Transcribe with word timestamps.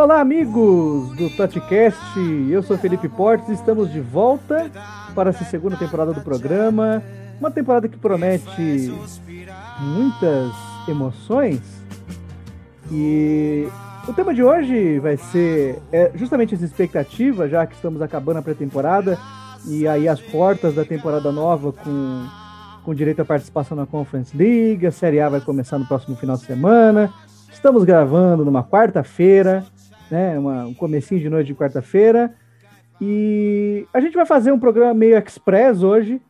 Olá, 0.00 0.20
amigos 0.20 1.16
do 1.16 1.28
Totcast. 1.30 1.98
Eu 2.48 2.62
sou 2.62 2.78
Felipe 2.78 3.08
Portes 3.08 3.48
e 3.48 3.52
estamos 3.54 3.90
de 3.90 4.00
volta 4.00 4.70
para 5.12 5.30
essa 5.30 5.42
segunda 5.42 5.76
temporada 5.76 6.12
do 6.12 6.20
programa. 6.20 7.02
Uma 7.40 7.50
temporada 7.50 7.88
que 7.88 7.96
promete 7.96 8.94
muitas 9.80 10.52
emoções. 10.86 11.60
E 12.92 13.66
o 14.06 14.12
tema 14.12 14.32
de 14.32 14.40
hoje 14.40 15.00
vai 15.00 15.16
ser 15.16 15.82
é, 15.90 16.12
justamente 16.14 16.54
essa 16.54 16.64
expectativa, 16.64 17.48
já 17.48 17.66
que 17.66 17.74
estamos 17.74 18.00
acabando 18.00 18.36
a 18.36 18.42
pré-temporada 18.42 19.18
e 19.66 19.88
aí 19.88 20.06
as 20.06 20.20
portas 20.20 20.76
da 20.76 20.84
temporada 20.84 21.32
nova 21.32 21.72
com, 21.72 22.24
com 22.84 22.94
direito 22.94 23.22
à 23.22 23.24
participação 23.24 23.76
na 23.76 23.84
Conference 23.84 24.34
League. 24.36 24.86
A 24.86 24.92
Série 24.92 25.18
A 25.18 25.28
vai 25.28 25.40
começar 25.40 25.76
no 25.76 25.86
próximo 25.86 26.16
final 26.16 26.36
de 26.36 26.44
semana. 26.44 27.12
Estamos 27.50 27.82
gravando 27.82 28.44
numa 28.44 28.62
quarta-feira, 28.62 29.64
né? 30.10 30.38
Uma, 30.38 30.66
um 30.66 30.74
comecinho 30.74 31.20
de 31.20 31.28
noite 31.28 31.48
de 31.48 31.54
quarta-feira. 31.54 32.34
E 33.00 33.86
a 33.92 34.00
gente 34.00 34.14
vai 34.14 34.26
fazer 34.26 34.50
um 34.52 34.58
programa 34.58 34.92
meio 34.92 35.16
express 35.16 35.82
hoje, 35.82 36.20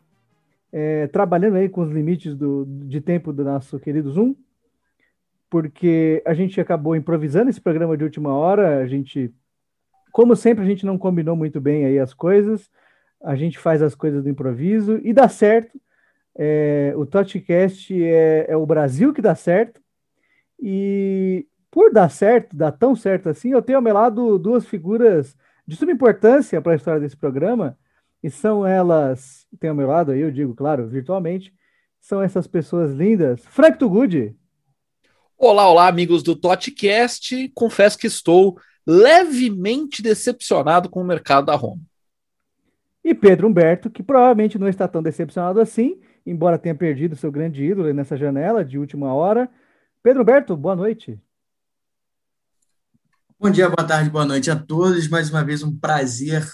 é, 0.70 1.06
trabalhando 1.06 1.56
aí 1.56 1.68
com 1.68 1.80
os 1.80 1.90
limites 1.90 2.34
do, 2.34 2.66
de 2.66 3.00
tempo 3.00 3.32
do 3.32 3.42
nosso 3.42 3.78
querido 3.78 4.10
Zoom, 4.10 4.34
porque 5.48 6.22
a 6.26 6.34
gente 6.34 6.60
acabou 6.60 6.94
improvisando 6.94 7.48
esse 7.48 7.60
programa 7.60 7.96
de 7.96 8.04
última 8.04 8.34
hora. 8.34 8.78
A 8.80 8.86
gente, 8.86 9.32
como 10.12 10.36
sempre, 10.36 10.62
a 10.62 10.66
gente 10.66 10.84
não 10.84 10.98
combinou 10.98 11.34
muito 11.34 11.58
bem 11.60 11.86
aí 11.86 11.98
as 11.98 12.12
coisas. 12.12 12.70
A 13.22 13.34
gente 13.34 13.58
faz 13.58 13.82
as 13.82 13.94
coisas 13.94 14.22
do 14.22 14.28
improviso 14.28 15.00
e 15.02 15.12
dá 15.12 15.28
certo. 15.28 15.80
É, 16.36 16.92
o 16.96 17.06
Touchcast 17.06 17.92
é, 18.04 18.46
é 18.48 18.56
o 18.56 18.66
Brasil 18.66 19.12
que 19.14 19.22
dá 19.22 19.34
certo. 19.34 19.80
E 20.60 21.46
por 21.78 21.92
dar 21.92 22.08
certo, 22.08 22.56
dar 22.56 22.72
tão 22.72 22.96
certo 22.96 23.28
assim, 23.28 23.52
eu 23.52 23.62
tenho 23.62 23.78
ao 23.78 23.82
meu 23.82 23.94
lado 23.94 24.36
duas 24.36 24.66
figuras 24.66 25.36
de 25.64 25.76
suma 25.76 25.92
importância 25.92 26.60
para 26.60 26.72
a 26.72 26.74
história 26.74 26.98
desse 26.98 27.16
programa, 27.16 27.78
e 28.20 28.28
são 28.28 28.66
elas, 28.66 29.46
tem 29.60 29.70
ao 29.70 29.76
meu 29.76 29.86
lado 29.86 30.10
aí, 30.10 30.18
eu 30.18 30.32
digo, 30.32 30.56
claro, 30.56 30.88
virtualmente, 30.88 31.54
são 32.00 32.20
essas 32.20 32.48
pessoas 32.48 32.90
lindas. 32.90 33.46
Frank 33.46 33.78
Tugudi. 33.78 34.36
Olá, 35.36 35.70
olá, 35.70 35.86
amigos 35.86 36.24
do 36.24 36.34
Totcast. 36.34 37.48
Confesso 37.54 37.96
que 37.96 38.08
estou 38.08 38.58
levemente 38.84 40.02
decepcionado 40.02 40.90
com 40.90 41.00
o 41.00 41.06
mercado 41.06 41.46
da 41.46 41.54
Roma. 41.54 41.80
E 43.04 43.14
Pedro 43.14 43.46
Humberto, 43.46 43.88
que 43.88 44.02
provavelmente 44.02 44.58
não 44.58 44.66
está 44.66 44.88
tão 44.88 45.00
decepcionado 45.00 45.60
assim, 45.60 46.00
embora 46.26 46.58
tenha 46.58 46.74
perdido 46.74 47.14
seu 47.14 47.30
grande 47.30 47.62
ídolo 47.62 47.94
nessa 47.94 48.16
janela 48.16 48.64
de 48.64 48.80
última 48.80 49.14
hora. 49.14 49.48
Pedro 50.02 50.22
Humberto, 50.22 50.56
boa 50.56 50.74
noite. 50.74 51.22
Bom 53.40 53.50
dia, 53.50 53.68
boa 53.68 53.86
tarde, 53.86 54.10
boa 54.10 54.24
noite 54.24 54.50
a 54.50 54.56
todos. 54.56 55.06
Mais 55.06 55.30
uma 55.30 55.44
vez 55.44 55.62
um 55.62 55.72
prazer 55.78 56.44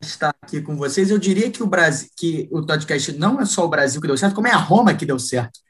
estar 0.00 0.34
aqui 0.42 0.60
com 0.60 0.76
vocês. 0.76 1.08
Eu 1.08 1.20
diria 1.20 1.48
que 1.52 1.62
o 1.62 1.68
Brasil, 1.68 2.08
que 2.16 2.48
o 2.50 2.66
podcast 2.66 3.12
não 3.12 3.40
é 3.40 3.44
só 3.44 3.64
o 3.64 3.68
Brasil 3.68 4.00
que 4.00 4.08
deu 4.08 4.16
certo, 4.16 4.34
como 4.34 4.48
é 4.48 4.50
a 4.50 4.56
Roma 4.56 4.92
que 4.92 5.06
deu 5.06 5.20
certo. 5.20 5.60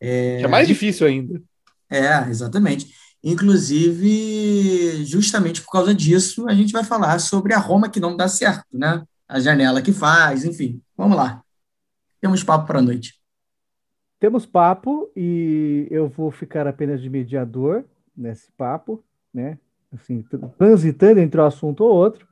É, 0.00 0.40
é 0.40 0.46
mais 0.46 0.68
difícil 0.68 1.04
ainda. 1.04 1.42
É, 1.90 2.30
exatamente. 2.30 2.94
Inclusive, 3.24 5.04
justamente 5.04 5.62
por 5.62 5.72
causa 5.72 5.92
disso, 5.92 6.48
a 6.48 6.54
gente 6.54 6.72
vai 6.72 6.84
falar 6.84 7.18
sobre 7.18 7.52
a 7.52 7.58
Roma 7.58 7.90
que 7.90 7.98
não 7.98 8.16
dá 8.16 8.28
certo, 8.28 8.68
né? 8.72 9.02
A 9.26 9.40
janela 9.40 9.82
que 9.82 9.90
faz, 9.90 10.44
enfim. 10.44 10.80
Vamos 10.96 11.16
lá. 11.16 11.42
Temos 12.20 12.44
papo 12.44 12.68
para 12.68 12.78
a 12.78 12.82
noite. 12.82 13.14
Temos 14.20 14.46
papo 14.46 15.10
e 15.16 15.88
eu 15.90 16.08
vou 16.08 16.30
ficar 16.30 16.68
apenas 16.68 17.02
de 17.02 17.10
mediador 17.10 17.84
nesse 18.16 18.52
papo, 18.52 19.04
né? 19.34 19.58
Assim, 19.92 20.24
transitando 20.56 21.20
entre 21.20 21.40
um 21.40 21.44
assunto 21.44 21.84
ou 21.84 21.94
outro, 21.94 22.26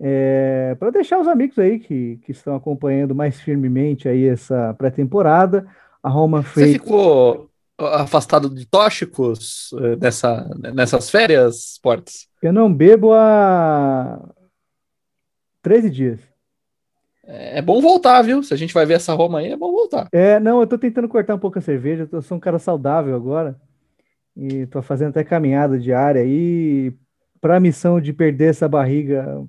é, 0.00 0.74
para 0.78 0.90
deixar 0.90 1.20
os 1.20 1.28
amigos 1.28 1.58
aí 1.58 1.78
que, 1.78 2.18
que 2.24 2.32
estão 2.32 2.56
acompanhando 2.56 3.14
mais 3.14 3.40
firmemente 3.40 4.08
aí 4.08 4.26
essa 4.26 4.74
pré-temporada. 4.74 5.66
A 6.02 6.08
Roma 6.08 6.42
fez. 6.42 6.72
Você 6.72 6.72
ficou 6.72 7.48
afastado 7.78 8.50
de 8.50 8.66
tóxicos 8.66 9.72
eh, 9.80 9.96
nessa, 9.96 10.50
nessas 10.74 11.08
férias, 11.08 11.78
Portes? 11.82 12.28
Eu 12.42 12.52
não 12.52 12.72
bebo 12.72 13.12
há 13.12 14.20
13 15.62 15.90
dias. 15.90 16.20
É, 17.24 17.58
é 17.58 17.62
bom 17.62 17.80
voltar, 17.80 18.20
viu? 18.22 18.42
Se 18.42 18.52
a 18.52 18.56
gente 18.56 18.74
vai 18.74 18.84
ver 18.84 18.94
essa 18.94 19.14
Roma 19.14 19.38
aí, 19.38 19.52
é 19.52 19.56
bom 19.56 19.72
voltar. 19.72 20.08
É, 20.12 20.40
não, 20.40 20.60
eu 20.60 20.66
tô 20.66 20.76
tentando 20.76 21.08
cortar 21.08 21.34
um 21.34 21.38
pouco 21.38 21.58
a 21.58 21.62
cerveja, 21.62 22.08
eu 22.10 22.22
sou 22.22 22.36
um 22.36 22.40
cara 22.40 22.58
saudável 22.58 23.14
agora. 23.14 23.56
E 24.36 24.66
tô 24.66 24.82
fazendo 24.82 25.10
até 25.10 25.24
caminhada 25.24 25.78
diária 25.78 26.22
aí. 26.22 26.92
Para 27.40 27.56
a 27.56 27.60
missão 27.60 28.00
de 28.00 28.12
perder 28.12 28.50
essa 28.50 28.68
barriga 28.68 29.44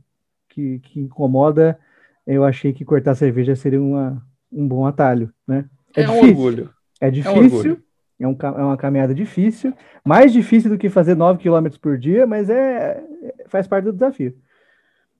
que, 0.50 0.80
que 0.80 1.00
incomoda, 1.00 1.80
eu 2.26 2.44
achei 2.44 2.74
que 2.74 2.84
cortar 2.84 3.16
cerveja 3.16 3.56
seria 3.56 3.82
uma, 3.82 4.22
um 4.52 4.68
bom 4.68 4.86
atalho, 4.86 5.32
né? 5.48 5.66
É, 5.96 6.04
é 6.04 6.10
um 6.10 6.20
orgulho. 6.20 6.70
É 7.00 7.12
difícil. 7.12 7.84
É, 8.20 8.28
um 8.28 8.32
é, 8.42 8.48
um, 8.48 8.60
é, 8.60 8.64
uma 8.64 8.78
caminhada 8.78 9.14
difícil, 9.14 9.74
mais 10.04 10.32
difícil 10.32 10.70
do 10.70 10.78
que 10.78 10.90
fazer 10.90 11.16
9 11.16 11.40
km 11.40 11.68
por 11.82 11.98
dia, 11.98 12.26
mas 12.26 12.50
é, 12.50 13.04
é 13.24 13.46
faz 13.48 13.68
parte 13.68 13.86
do 13.86 13.94
desafio. 13.94 14.36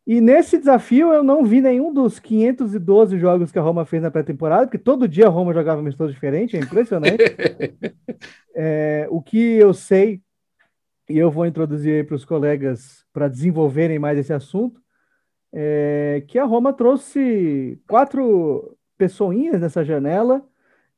E 0.06 0.20
nesse 0.20 0.58
desafio 0.58 1.14
eu 1.14 1.24
não 1.24 1.46
vi 1.46 1.62
nenhum 1.62 1.94
dos 1.94 2.20
512 2.20 3.18
jogos 3.18 3.52
que 3.52 3.60
a 3.60 3.62
Roma 3.62 3.86
fez 3.86 4.04
na 4.04 4.12
pré-temporada, 4.12 4.66
porque 4.66 4.78
todo 4.78 5.08
dia 5.08 5.28
a 5.28 5.30
Roma 5.30 5.54
jogava 5.54 5.78
um 5.78 5.82
amistoso 5.82 6.12
diferente, 6.12 6.58
é 6.58 6.60
impressionante. 6.60 7.24
é, 8.54 9.08
o 9.10 9.22
que 9.22 9.38
eu 9.38 9.74
sei, 9.74 10.22
e 11.10 11.18
eu 11.18 11.32
vou 11.32 11.46
introduzir 11.46 11.94
aí 11.94 12.04
para 12.04 12.16
os 12.16 12.26
colegas 12.26 13.06
para 13.14 13.30
desenvolverem 13.30 13.98
mais 13.98 14.18
esse 14.18 14.34
assunto, 14.34 14.82
é 15.54 16.24
que 16.28 16.38
a 16.38 16.44
Roma 16.44 16.74
trouxe 16.74 17.80
quatro 17.88 18.76
pessoinhas 18.98 19.62
nessa 19.62 19.86
janela. 19.86 20.44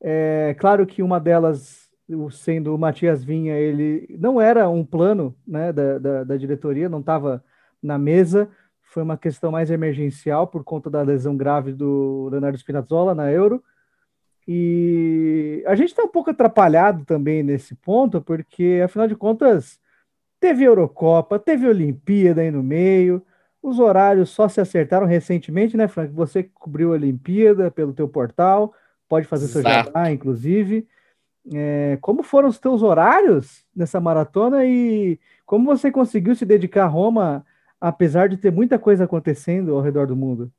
É, 0.01 0.55
claro 0.57 0.85
que 0.85 1.03
uma 1.03 1.19
delas, 1.19 1.89
sendo 2.31 2.73
o 2.73 2.77
Matias 2.77 3.23
Vinha, 3.23 3.55
ele 3.55 4.17
não 4.17 4.41
era 4.41 4.67
um 4.67 4.83
plano 4.83 5.35
né, 5.45 5.71
da, 5.71 5.99
da, 5.99 6.23
da 6.23 6.37
diretoria, 6.37 6.89
não 6.89 7.01
estava 7.01 7.43
na 7.83 7.99
mesa 7.99 8.49
foi 8.85 9.03
uma 9.03 9.17
questão 9.17 9.51
mais 9.51 9.69
emergencial 9.69 10.47
por 10.47 10.63
conta 10.63 10.89
da 10.89 11.01
lesão 11.01 11.35
grave 11.35 11.73
do 11.73 12.29
Leonardo 12.31 12.57
Spinazzola 12.57 13.13
na 13.13 13.31
Euro. 13.31 13.63
E 14.47 15.63
a 15.65 15.75
gente 15.75 15.89
está 15.89 16.03
um 16.03 16.07
pouco 16.07 16.29
atrapalhado 16.29 17.03
também 17.03 17.41
nesse 17.41 17.75
ponto, 17.75 18.21
porque 18.21 18.81
afinal 18.83 19.07
de 19.07 19.15
contas 19.15 19.79
teve 20.39 20.63
Eurocopa, 20.63 21.39
teve 21.39 21.67
Olimpíada 21.67 22.41
aí 22.41 22.51
no 22.51 22.61
meio, 22.61 23.21
os 23.61 23.79
horários 23.79 24.29
só 24.29 24.47
se 24.47 24.61
acertaram 24.61 25.07
recentemente, 25.07 25.75
né, 25.75 25.87
Frank? 25.87 26.13
Você 26.13 26.43
cobriu 26.43 26.89
a 26.89 26.93
Olimpíada 26.93 27.71
pelo 27.71 27.93
teu 27.93 28.07
portal, 28.07 28.73
pode 29.09 29.25
fazer 29.25 29.45
Exato. 29.45 29.63
seu 29.63 29.71
jabá, 29.71 30.11
inclusive. 30.11 30.87
É, 31.53 31.97
como 32.01 32.21
foram 32.21 32.47
os 32.47 32.59
teus 32.59 32.83
horários 32.83 33.65
nessa 33.75 33.99
maratona 33.99 34.65
e 34.65 35.19
como 35.45 35.65
você 35.65 35.91
conseguiu 35.91 36.35
se 36.35 36.45
dedicar 36.45 36.85
a 36.85 36.87
Roma 36.87 37.45
apesar 37.87 38.27
de 38.27 38.37
ter 38.37 38.51
muita 38.51 38.79
coisa 38.79 39.03
acontecendo 39.03 39.75
ao 39.75 39.81
redor 39.81 40.07
do 40.07 40.15
mundo? 40.15 40.51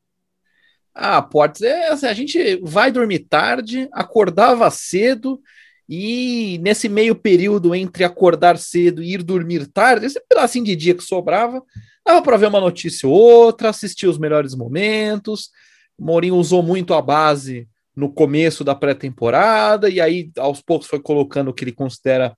Ah, 0.94 1.20
Portes, 1.20 1.62
é, 1.62 1.88
assim, 1.88 2.06
a 2.06 2.14
gente 2.14 2.60
vai 2.62 2.92
dormir 2.92 3.20
tarde, 3.28 3.88
acordava 3.92 4.70
cedo, 4.70 5.40
e 5.88 6.58
nesse 6.62 6.88
meio 6.88 7.16
período 7.16 7.74
entre 7.74 8.04
acordar 8.04 8.56
cedo 8.56 9.02
e 9.02 9.12
ir 9.12 9.24
dormir 9.24 9.66
tarde, 9.66 10.06
esse 10.06 10.20
pedacinho 10.28 10.64
de 10.64 10.76
dia 10.76 10.94
que 10.94 11.02
sobrava, 11.02 11.60
dava 12.06 12.22
para 12.22 12.36
ver 12.36 12.46
uma 12.46 12.60
notícia 12.60 13.08
ou 13.08 13.14
outra, 13.14 13.70
assistir 13.70 14.06
os 14.06 14.18
melhores 14.18 14.54
momentos. 14.54 15.50
O 15.98 16.04
Mourinho 16.04 16.36
usou 16.36 16.62
muito 16.62 16.94
a 16.94 17.02
base 17.02 17.68
no 17.94 18.08
começo 18.12 18.62
da 18.62 18.74
pré-temporada, 18.74 19.90
e 19.90 20.00
aí 20.00 20.30
aos 20.38 20.62
poucos 20.62 20.86
foi 20.86 21.00
colocando 21.00 21.48
o 21.48 21.54
que 21.54 21.64
ele 21.64 21.72
considera 21.72 22.36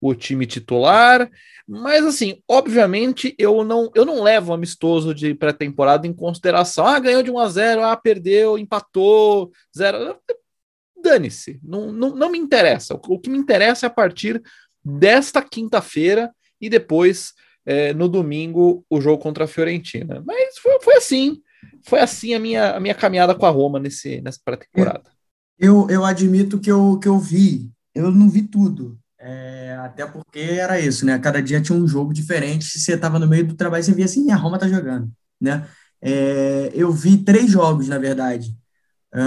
o 0.00 0.14
time 0.14 0.46
titular. 0.46 1.30
Mas 1.66 2.04
assim, 2.04 2.40
obviamente 2.48 3.34
eu 3.38 3.64
não 3.64 3.90
eu 3.94 4.04
não 4.04 4.22
levo 4.22 4.52
amistoso 4.52 5.14
de 5.14 5.34
pré-temporada 5.34 6.06
em 6.06 6.12
consideração. 6.12 6.86
Ah, 6.86 6.98
ganhou 7.00 7.22
de 7.22 7.30
1 7.30 7.38
a 7.38 7.48
0, 7.48 7.82
ah, 7.82 7.96
perdeu, 7.96 8.58
empatou, 8.58 9.50
zero. 9.76 10.18
Dane-se, 11.02 11.60
não, 11.62 11.92
não, 11.92 12.14
não 12.14 12.30
me 12.30 12.38
interessa. 12.38 12.94
O 12.94 13.18
que 13.18 13.30
me 13.30 13.38
interessa 13.38 13.86
é 13.86 13.88
a 13.88 13.90
partir 13.90 14.42
desta 14.84 15.42
quinta-feira 15.42 16.32
e 16.60 16.68
depois 16.68 17.32
é, 17.64 17.92
no 17.92 18.08
domingo 18.08 18.84
o 18.88 19.00
jogo 19.00 19.22
contra 19.22 19.44
a 19.44 19.48
Fiorentina. 19.48 20.22
Mas 20.24 20.58
foi, 20.58 20.80
foi 20.80 20.94
assim, 20.94 21.42
foi 21.84 22.00
assim 22.00 22.34
a 22.34 22.38
minha, 22.38 22.76
a 22.76 22.80
minha 22.80 22.94
caminhada 22.94 23.34
com 23.34 23.44
a 23.44 23.50
Roma 23.50 23.80
nesse, 23.80 24.20
nessa 24.20 24.40
pré-temporada. 24.44 25.10
Eu, 25.58 25.88
eu 25.90 26.04
admito 26.04 26.60
que 26.60 26.70
eu, 26.70 26.98
que 26.98 27.08
eu 27.08 27.18
vi, 27.18 27.70
eu 27.94 28.10
não 28.10 28.28
vi 28.28 28.42
tudo, 28.42 28.98
é, 29.18 29.76
até 29.80 30.06
porque 30.06 30.38
era 30.38 30.78
isso, 30.80 31.06
né? 31.06 31.18
Cada 31.18 31.42
dia 31.42 31.60
tinha 31.60 31.78
um 31.78 31.88
jogo 31.88 32.12
diferente. 32.12 32.64
Se 32.64 32.80
você 32.80 32.94
estava 32.94 33.18
no 33.18 33.26
meio 33.26 33.46
do 33.46 33.54
trabalho, 33.54 33.82
você 33.82 33.92
via 33.92 34.04
assim, 34.04 34.30
a 34.30 34.36
Roma 34.36 34.58
tá 34.58 34.68
jogando, 34.68 35.10
né? 35.40 35.66
É, 36.00 36.70
eu 36.74 36.92
vi 36.92 37.18
três 37.18 37.50
jogos, 37.50 37.88
na 37.88 37.98
verdade. 37.98 38.56
É, 39.14 39.20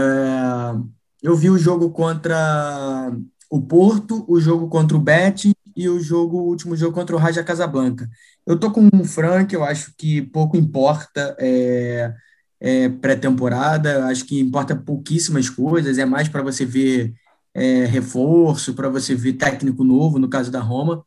eu 1.22 1.36
vi 1.36 1.50
o 1.50 1.58
jogo 1.58 1.90
contra 1.92 3.12
o 3.50 3.62
Porto, 3.62 4.26
o 4.28 4.40
jogo 4.40 4.70
contra 4.70 4.96
o 4.96 5.00
Betis 5.00 5.54
e 5.76 5.90
o 5.90 6.00
jogo, 6.00 6.38
o 6.38 6.48
último 6.48 6.76
jogo 6.76 6.94
contra 6.94 7.16
o 7.16 7.20
Raja 7.20 7.44
Casablanca. 7.44 8.08
Eu 8.46 8.60
tô 8.60 8.72
com 8.72 8.88
o 8.94 9.06
Frank, 9.06 9.54
eu 9.54 9.64
acho 9.64 9.94
que 9.98 10.22
pouco 10.22 10.56
importa 10.58 11.36
é, 11.40 12.14
é, 12.60 12.90
pré-temporada, 12.90 14.06
acho 14.06 14.26
que 14.26 14.40
importa 14.40 14.76
pouquíssimas 14.76 15.50
coisas, 15.50 15.98
é 15.98 16.06
mais 16.06 16.28
para 16.28 16.44
você 16.44 16.66
ver 16.66 17.14
é, 17.54 17.86
reforço, 17.86 18.74
para 18.74 18.90
você 18.90 19.16
ver 19.16 19.34
técnico 19.34 19.84
novo, 19.84 20.20
no 20.20 20.30
caso 20.30 20.52
da 20.52 20.60
Roma. 20.60 21.04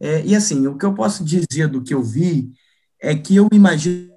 É, 0.00 0.24
e 0.24 0.34
assim, 0.34 0.66
o 0.66 0.76
que 0.76 0.84
eu 0.84 0.94
posso 0.94 1.24
dizer 1.24 1.68
do 1.68 1.82
que 1.82 1.94
eu 1.94 2.02
vi 2.02 2.50
é 3.00 3.14
que 3.14 3.36
eu 3.36 3.48
imagino, 3.52 4.10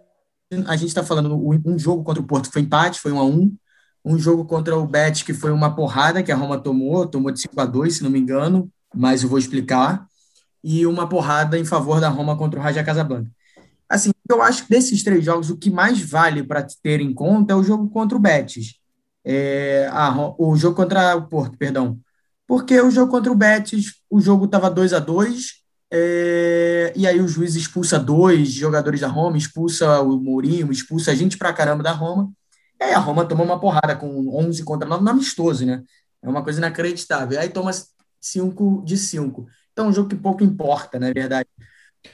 a 0.67 0.75
gente 0.75 0.89
está 0.89 1.03
falando 1.03 1.37
um 1.65 1.77
jogo 1.77 2.03
contra 2.03 2.21
o 2.21 2.25
Porto 2.25 2.51
foi 2.51 2.61
empate, 2.61 2.99
foi 2.99 3.11
um 3.11 3.19
a 3.19 3.25
um, 3.25 3.55
um 4.03 4.17
jogo 4.17 4.45
contra 4.45 4.77
o 4.77 4.87
Betis 4.87 5.23
que 5.23 5.33
foi 5.33 5.51
uma 5.51 5.75
porrada 5.75 6.23
que 6.23 6.31
a 6.31 6.35
Roma 6.35 6.57
tomou, 6.59 7.05
tomou 7.05 7.31
de 7.31 7.41
5 7.41 7.59
a 7.59 7.65
2 7.65 7.97
se 7.97 8.03
não 8.03 8.09
me 8.09 8.19
engano, 8.19 8.71
mas 8.93 9.23
eu 9.23 9.29
vou 9.29 9.37
explicar, 9.37 10.07
e 10.63 10.85
uma 10.85 11.07
porrada 11.07 11.57
em 11.57 11.65
favor 11.65 11.99
da 11.99 12.09
Roma 12.09 12.37
contra 12.37 12.59
o 12.59 12.63
Raja 12.63 12.83
Casablanca. 12.83 13.29
Assim, 13.89 14.11
eu 14.29 14.41
acho 14.41 14.63
que 14.63 14.69
desses 14.69 15.03
três 15.03 15.23
jogos, 15.23 15.49
o 15.49 15.57
que 15.57 15.69
mais 15.69 16.01
vale 16.01 16.43
para 16.43 16.65
ter 16.83 16.99
em 16.99 17.13
conta 17.13 17.53
é 17.53 17.55
o 17.55 17.63
jogo 17.63 17.89
contra 17.89 18.17
o 18.17 18.21
Betis. 18.21 18.75
É, 19.29 19.89
o 20.37 20.55
jogo 20.55 20.75
contra 20.75 21.15
o 21.15 21.27
Porto, 21.27 21.57
perdão. 21.57 21.99
Porque 22.47 22.79
o 22.79 22.89
jogo 22.89 23.11
contra 23.11 23.31
o 23.31 23.35
Betis, 23.35 23.95
o 24.09 24.21
jogo 24.21 24.45
estava 24.45 24.69
2 24.69 24.93
a 24.93 24.99
2 24.99 25.67
é, 25.91 26.93
e 26.95 27.07
aí 27.07 27.19
o 27.19 27.27
juiz 27.27 27.55
expulsa 27.55 27.97
dois 27.97 28.49
jogadores 28.49 29.01
da 29.01 29.07
Roma, 29.07 29.37
expulsa 29.37 30.01
o 30.01 30.17
Mourinho, 30.17 30.71
expulsa 30.71 31.11
a 31.11 31.15
gente 31.15 31.37
pra 31.37 31.53
caramba 31.53 31.83
da 31.83 31.91
Roma. 31.91 32.31
E 32.79 32.85
aí 32.85 32.93
a 32.93 32.99
Roma 32.99 33.25
toma 33.25 33.43
uma 33.43 33.59
porrada 33.59 33.95
com 33.95 34.29
11 34.37 34.63
contra 34.63 34.87
9 34.87 35.03
no 35.03 35.09
amistoso, 35.09 35.65
né? 35.65 35.83
É 36.21 36.29
uma 36.29 36.43
coisa 36.43 36.59
inacreditável. 36.59 37.39
Aí 37.39 37.49
toma 37.49 37.71
5 38.21 38.83
de 38.85 38.97
5. 38.97 39.47
Então, 39.71 39.85
é 39.85 39.89
um 39.89 39.93
jogo 39.93 40.09
que 40.09 40.15
pouco 40.15 40.43
importa, 40.43 40.99
na 40.99 41.11
verdade. 41.11 41.47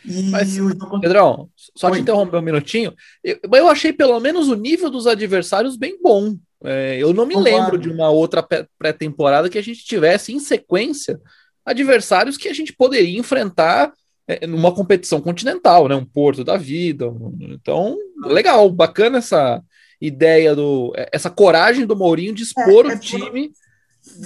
E 0.06 0.30
Mas, 0.30 0.58
o 0.60 0.70
jogo... 0.70 1.00
Pedrão, 1.00 1.50
só 1.76 1.88
Oi. 1.88 1.94
te 1.94 2.02
interromper 2.02 2.38
um 2.38 2.42
minutinho. 2.42 2.94
Eu, 3.24 3.40
eu 3.54 3.68
achei 3.68 3.92
pelo 3.94 4.20
menos 4.20 4.48
o 4.48 4.56
nível 4.56 4.90
dos 4.90 5.08
adversários 5.08 5.78
bem 5.78 6.00
bom. 6.02 6.36
É, 6.64 6.98
eu 6.98 7.14
não 7.14 7.26
me 7.26 7.34
Concordo. 7.34 7.58
lembro 7.58 7.78
de 7.78 7.90
uma 7.90 8.10
outra 8.10 8.46
pré-temporada 8.78 9.50
que 9.50 9.58
a 9.58 9.64
gente 9.64 9.84
tivesse 9.84 10.34
em 10.34 10.40
sequência 10.40 11.20
adversários 11.66 12.38
que 12.38 12.50
a 12.50 12.54
gente 12.54 12.74
poderia 12.74 13.20
enfrentar 13.20 13.92
é, 14.28 14.46
numa 14.48 14.74
competição 14.74 15.22
continental, 15.22 15.88
né? 15.88 15.96
Um 15.96 16.06
Porto 16.06 16.44
da 16.44 16.58
vida. 16.58 17.06
Então, 17.42 17.98
legal, 18.26 18.70
bacana 18.70 19.18
essa 19.18 19.62
ideia 20.00 20.54
do 20.56 20.94
essa 21.12 21.30
coragem 21.30 21.86
do 21.86 21.96
Mourinho 21.96 22.34
de 22.34 22.44
expor 22.44 22.86
é, 22.86 22.94
é, 22.94 22.96
o 22.96 23.00
time 23.00 23.52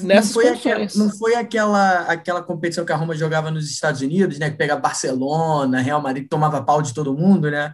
nessas 0.01 0.33
não 0.33 0.41
foi, 0.41 0.47
aquela, 0.47 0.87
não 0.95 1.09
foi 1.11 1.35
aquela, 1.35 1.99
aquela 2.01 2.41
competição 2.41 2.83
que 2.83 2.91
a 2.91 2.95
Roma 2.95 3.15
jogava 3.15 3.51
nos 3.51 3.69
Estados 3.69 4.01
Unidos, 4.01 4.39
né? 4.39 4.49
Que 4.49 4.57
pega 4.57 4.75
Barcelona, 4.75 5.79
Real 5.79 6.01
Madrid, 6.01 6.27
tomava 6.27 6.63
pau 6.63 6.81
de 6.81 6.93
todo 6.93 7.15
mundo, 7.15 7.49
né? 7.51 7.73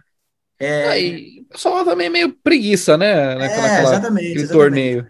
É... 0.58 0.88
Aí, 0.88 1.40
o 1.40 1.52
pessoal 1.52 1.84
também 1.84 2.06
é 2.06 2.10
meio 2.10 2.32
preguiça, 2.32 2.96
né? 2.96 3.34
Naquela, 3.34 3.68
é, 3.68 3.82
exatamente, 3.82 4.26
exatamente. 4.26 4.48
torneio. 4.48 5.06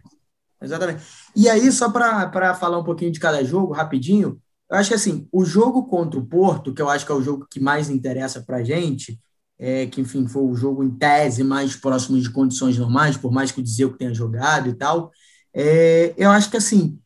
Exatamente. 0.62 1.02
E 1.37 1.49
aí, 1.49 1.70
só 1.70 1.91
para 1.91 2.55
falar 2.55 2.79
um 2.79 2.85
pouquinho 2.85 3.12
de 3.12 3.20
cada 3.20 3.43
jogo, 3.44 3.73
rapidinho, 3.73 4.41
eu 4.70 4.76
acho 4.76 4.88
que 4.88 4.94
assim, 4.94 5.29
o 5.31 5.44
jogo 5.44 5.85
contra 5.85 6.19
o 6.19 6.26
Porto, 6.26 6.73
que 6.73 6.81
eu 6.81 6.88
acho 6.88 7.05
que 7.05 7.12
é 7.12 7.14
o 7.14 7.23
jogo 7.23 7.46
que 7.50 7.61
mais 7.61 7.91
interessa 7.91 8.43
para 8.43 8.58
a 8.58 8.62
gente, 8.62 9.20
é, 9.58 9.87
que 9.87 10.00
enfim 10.00 10.26
foi 10.26 10.43
o 10.43 10.55
jogo 10.55 10.82
em 10.82 10.91
tese 10.91 11.44
mais 11.44 11.76
próximo 11.76 12.20
de 12.20 12.31
condições 12.31 12.79
normais, 12.79 13.17
por 13.17 13.31
mais 13.31 13.52
que 13.52 13.61
o 13.61 13.62
Dzeu 13.62 13.97
tenha 13.97 14.12
jogado 14.12 14.69
e 14.69 14.75
tal, 14.75 15.11
é, 15.52 16.14
eu 16.17 16.31
acho 16.31 16.50
que 16.50 16.56
assim, 16.56 16.99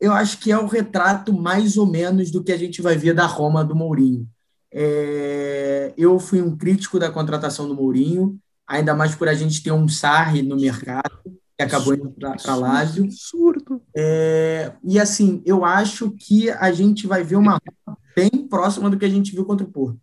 eu 0.00 0.12
acho 0.12 0.38
que 0.38 0.52
é 0.52 0.58
o 0.58 0.66
retrato 0.66 1.32
mais 1.32 1.76
ou 1.76 1.86
menos 1.86 2.30
do 2.30 2.42
que 2.42 2.52
a 2.52 2.56
gente 2.56 2.80
vai 2.80 2.96
ver 2.96 3.14
da 3.14 3.26
Roma 3.26 3.64
do 3.64 3.74
Mourinho. 3.74 4.28
É, 4.72 5.92
eu 5.96 6.18
fui 6.18 6.42
um 6.42 6.56
crítico 6.56 6.98
da 6.98 7.10
contratação 7.10 7.66
do 7.68 7.74
Mourinho, 7.74 8.38
ainda 8.66 8.94
mais 8.94 9.14
por 9.14 9.28
a 9.28 9.34
gente 9.34 9.62
ter 9.62 9.72
um 9.72 9.88
Sarri 9.88 10.42
no 10.42 10.56
mercado, 10.56 11.22
que 11.56 11.62
acabou 11.62 11.94
indo 11.94 12.10
para 12.10 12.54
Lazio. 12.54 13.04
Absurdo. 13.04 13.82
É, 13.96 14.72
e 14.84 14.98
assim, 14.98 15.42
eu 15.46 15.64
acho 15.64 16.10
que 16.10 16.50
a 16.50 16.70
gente 16.72 17.06
vai 17.06 17.22
ver 17.22 17.36
uma 17.36 17.52
Roma 17.52 17.98
bem 18.14 18.30
próxima 18.48 18.90
do 18.90 18.98
que 18.98 19.04
a 19.04 19.10
gente 19.10 19.32
viu 19.32 19.44
contra 19.44 19.66
o 19.66 19.70
Porto. 19.70 20.00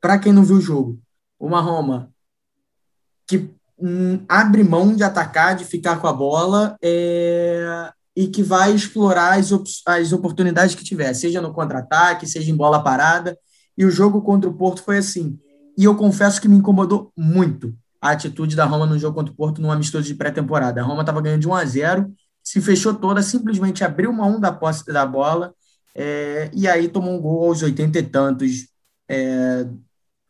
Para 0.00 0.18
quem 0.18 0.32
não 0.32 0.44
viu 0.44 0.56
o 0.56 0.60
jogo, 0.60 1.00
uma 1.38 1.60
Roma 1.60 2.12
que 3.26 3.50
hum, 3.78 4.24
abre 4.28 4.62
mão 4.62 4.94
de 4.94 5.02
atacar, 5.02 5.56
de 5.56 5.64
ficar 5.64 6.00
com 6.00 6.06
a 6.06 6.12
bola 6.12 6.76
é, 6.82 7.90
e 8.16 8.26
que 8.28 8.42
vai 8.42 8.72
explorar 8.74 9.38
as, 9.38 9.50
as 9.86 10.12
oportunidades 10.12 10.74
que 10.74 10.84
tiver, 10.84 11.12
seja 11.14 11.40
no 11.40 11.52
contra-ataque, 11.52 12.26
seja 12.26 12.50
em 12.50 12.56
bola 12.56 12.82
parada. 12.82 13.38
E 13.76 13.84
o 13.84 13.90
jogo 13.90 14.22
contra 14.22 14.48
o 14.48 14.54
Porto 14.54 14.82
foi 14.82 14.98
assim. 14.98 15.38
E 15.76 15.84
eu 15.84 15.96
confesso 15.96 16.40
que 16.40 16.48
me 16.48 16.56
incomodou 16.56 17.12
muito 17.16 17.74
a 18.00 18.10
atitude 18.10 18.56
da 18.56 18.64
Roma 18.64 18.86
no 18.86 18.98
jogo 18.98 19.14
contra 19.14 19.32
o 19.32 19.36
Porto 19.36 19.62
num 19.62 19.70
amistoso 19.70 20.06
de 20.06 20.14
pré-temporada. 20.14 20.80
A 20.80 20.84
Roma 20.84 21.02
estava 21.02 21.20
ganhando 21.20 21.40
de 21.40 21.48
1 21.48 21.54
a 21.54 21.64
0, 21.64 22.12
se 22.42 22.60
fechou 22.60 22.94
toda, 22.94 23.22
simplesmente 23.22 23.84
abriu 23.84 24.10
uma 24.10 24.26
1 24.26 24.40
da 24.40 24.52
posse 24.52 24.84
da 24.86 25.06
bola 25.06 25.54
é, 25.94 26.50
e 26.52 26.66
aí 26.66 26.88
tomou 26.88 27.14
um 27.14 27.20
gol 27.20 27.46
aos 27.46 27.62
80 27.62 27.98
e 27.98 28.02
tantos 28.02 28.68
é, 29.08 29.66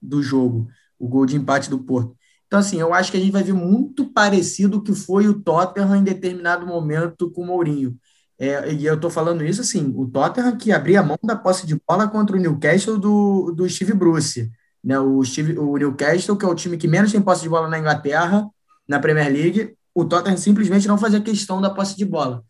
do 0.01 0.23
jogo, 0.23 0.69
o 0.99 1.09
gol 1.09 1.25
de 1.25 1.37
empate 1.37 1.71
do 1.71 1.79
Porto. 1.79 2.17
Então, 2.47 2.59
assim, 2.59 2.79
eu 2.79 2.93
acho 2.93 3.11
que 3.11 3.17
a 3.17 3.21
gente 3.21 3.33
vai 3.33 3.43
ver 3.43 3.55
muito 3.55 4.13
parecido 4.13 4.79
o 4.79 4.83
que 4.83 4.95
foi 4.95 5.27
o 5.27 5.41
Tottenham 5.41 5.97
em 5.97 6.05
determinado 6.05 6.67
momento 6.67 7.31
com 7.31 7.43
o 7.43 7.47
Mourinho. 7.47 7.97
É, 8.43 8.73
e 8.73 8.85
eu 8.85 8.97
estou 8.97 9.09
falando 9.09 9.45
isso 9.45 9.61
assim, 9.61 9.93
o 9.95 10.05
Tottenham 10.05 10.57
que 10.57 10.73
abria 10.73 10.99
a 10.99 11.03
mão 11.05 11.17
da 11.23 11.37
posse 11.37 11.65
de 11.65 11.81
bola 11.87 12.09
contra 12.09 12.37
o 12.37 12.41
Newcastle 12.41 12.99
do, 12.99 13.53
do 13.53 13.69
Steve 13.71 13.93
Bruce. 13.93 14.51
Né? 14.83 14.99
O, 14.99 15.23
Steve, 15.23 15.57
o 15.57 15.77
Newcastle, 15.77 16.37
que 16.37 16.45
é 16.45 16.49
o 16.49 16.55
time 16.57 16.77
que 16.77 16.89
menos 16.89 17.13
tem 17.13 17.23
posse 17.23 17.43
de 17.43 17.49
bola 17.49 17.69
na 17.69 17.79
Inglaterra, 17.79 18.45
na 18.89 18.99
Premier 18.99 19.33
League, 19.33 19.75
o 19.95 20.05
Tottenham 20.05 20.37
simplesmente 20.37 20.89
não 20.89 20.99
fazia 20.99 21.21
questão 21.21 21.61
da 21.61 21.71
posse 21.71 21.97
de 21.97 22.05
bola. 22.05 22.43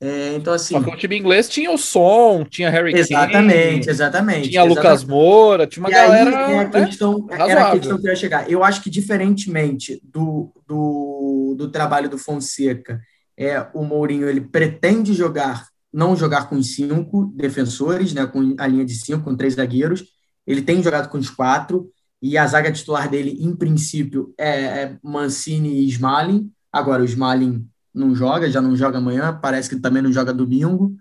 É, 0.00 0.34
então, 0.34 0.52
assim. 0.52 0.74
Só 0.74 0.82
que 0.82 0.90
o 0.90 0.96
time 0.96 1.16
inglês 1.16 1.48
tinha 1.48 1.70
o 1.70 1.78
som, 1.78 2.44
tinha 2.44 2.68
Harry 2.68 2.92
Exatamente, 2.92 3.30
Kane, 3.36 3.88
exatamente. 3.88 4.48
Tinha 4.48 4.62
exatamente. 4.62 4.76
Lucas 4.76 5.04
Moura, 5.04 5.64
tinha 5.64 5.84
uma 5.84 5.90
e 5.90 5.92
galera. 5.92 6.46
Aí, 6.46 6.54
é 6.54 6.58
a 6.58 6.64
né, 6.64 6.86
questão, 6.86 7.26
né, 7.26 7.36
era 7.38 7.68
a 7.68 7.70
questão 7.78 8.00
que 8.00 8.08
eu 8.08 8.10
ia 8.10 8.16
chegar. 8.16 8.50
Eu 8.50 8.64
acho 8.64 8.82
que, 8.82 8.90
diferentemente 8.90 10.00
do, 10.02 10.50
do, 10.66 11.54
do 11.56 11.70
trabalho 11.70 12.08
do 12.08 12.18
Fonseca, 12.18 13.00
é, 13.40 13.66
o 13.74 13.82
Mourinho 13.84 14.28
ele 14.28 14.40
pretende 14.40 15.14
jogar, 15.14 15.66
não 15.92 16.14
jogar 16.14 16.48
com 16.48 16.62
cinco 16.62 17.32
defensores, 17.34 18.12
né, 18.12 18.26
com 18.26 18.54
a 18.58 18.66
linha 18.66 18.84
de 18.84 18.94
cinco, 18.94 19.24
com 19.24 19.36
três 19.36 19.54
zagueiros 19.54 20.04
ele 20.50 20.62
tem 20.62 20.82
jogado 20.82 21.08
com 21.08 21.18
os 21.18 21.30
quatro, 21.30 21.90
e 22.20 22.36
a 22.36 22.46
zaga 22.46 22.72
titular 22.72 23.08
dele, 23.08 23.38
em 23.40 23.54
princípio, 23.54 24.34
é, 24.36 24.82
é 24.82 24.98
Mancini 25.02 25.80
e 25.80 25.88
Smalling. 25.88 26.50
Agora, 26.72 27.02
o 27.02 27.04
Smalling 27.04 27.66
não 27.94 28.14
joga, 28.14 28.50
já 28.50 28.60
não 28.60 28.76
joga 28.76 28.98
amanhã, 28.98 29.38
parece 29.40 29.70
que 29.70 29.80
também 29.80 30.02
não 30.02 30.12
joga 30.12 30.34
domingo. 30.34 30.94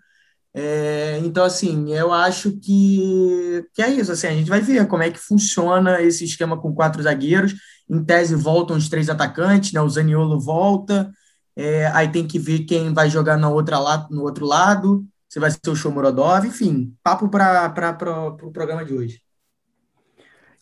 É, 0.54 1.20
então, 1.24 1.44
assim, 1.44 1.94
eu 1.94 2.14
acho 2.14 2.58
que, 2.60 3.66
que 3.74 3.82
é 3.82 3.90
isso. 3.90 4.12
Assim, 4.12 4.28
a 4.28 4.34
gente 4.34 4.50
vai 4.50 4.62
ver 4.62 4.88
como 4.88 5.04
é 5.04 5.10
que 5.10 5.20
funciona 5.20 6.02
esse 6.02 6.24
esquema 6.24 6.58
com 6.60 6.74
quatro 6.74 7.02
zagueiros. 7.02 7.54
Em 7.90 8.04
tese, 8.04 8.36
voltam 8.36 8.78
os 8.78 8.88
três 8.88 9.10
atacantes, 9.10 9.74
né? 9.74 9.82
O 9.82 9.90
Zaniolo 9.90 10.40
volta. 10.40 11.12
É, 11.56 11.88
aí 11.88 12.12
tem 12.12 12.28
que 12.28 12.40
ver 12.40 12.60
quem 12.60 12.94
vai 12.94 13.10
jogar 13.10 13.38
na 13.38 13.50
outra 13.50 13.78
no 14.10 14.24
outro 14.24 14.46
lado. 14.46 15.06
Se 15.28 15.40
vai 15.40 15.52
ser 15.52 15.70
o 15.70 15.76
Shomurodov. 15.76 16.46
Enfim, 16.46 16.96
papo 17.04 17.30
para 17.30 17.68
o 17.68 18.36
pro 18.36 18.52
programa 18.52 18.84
de 18.84 18.94
hoje. 18.94 19.22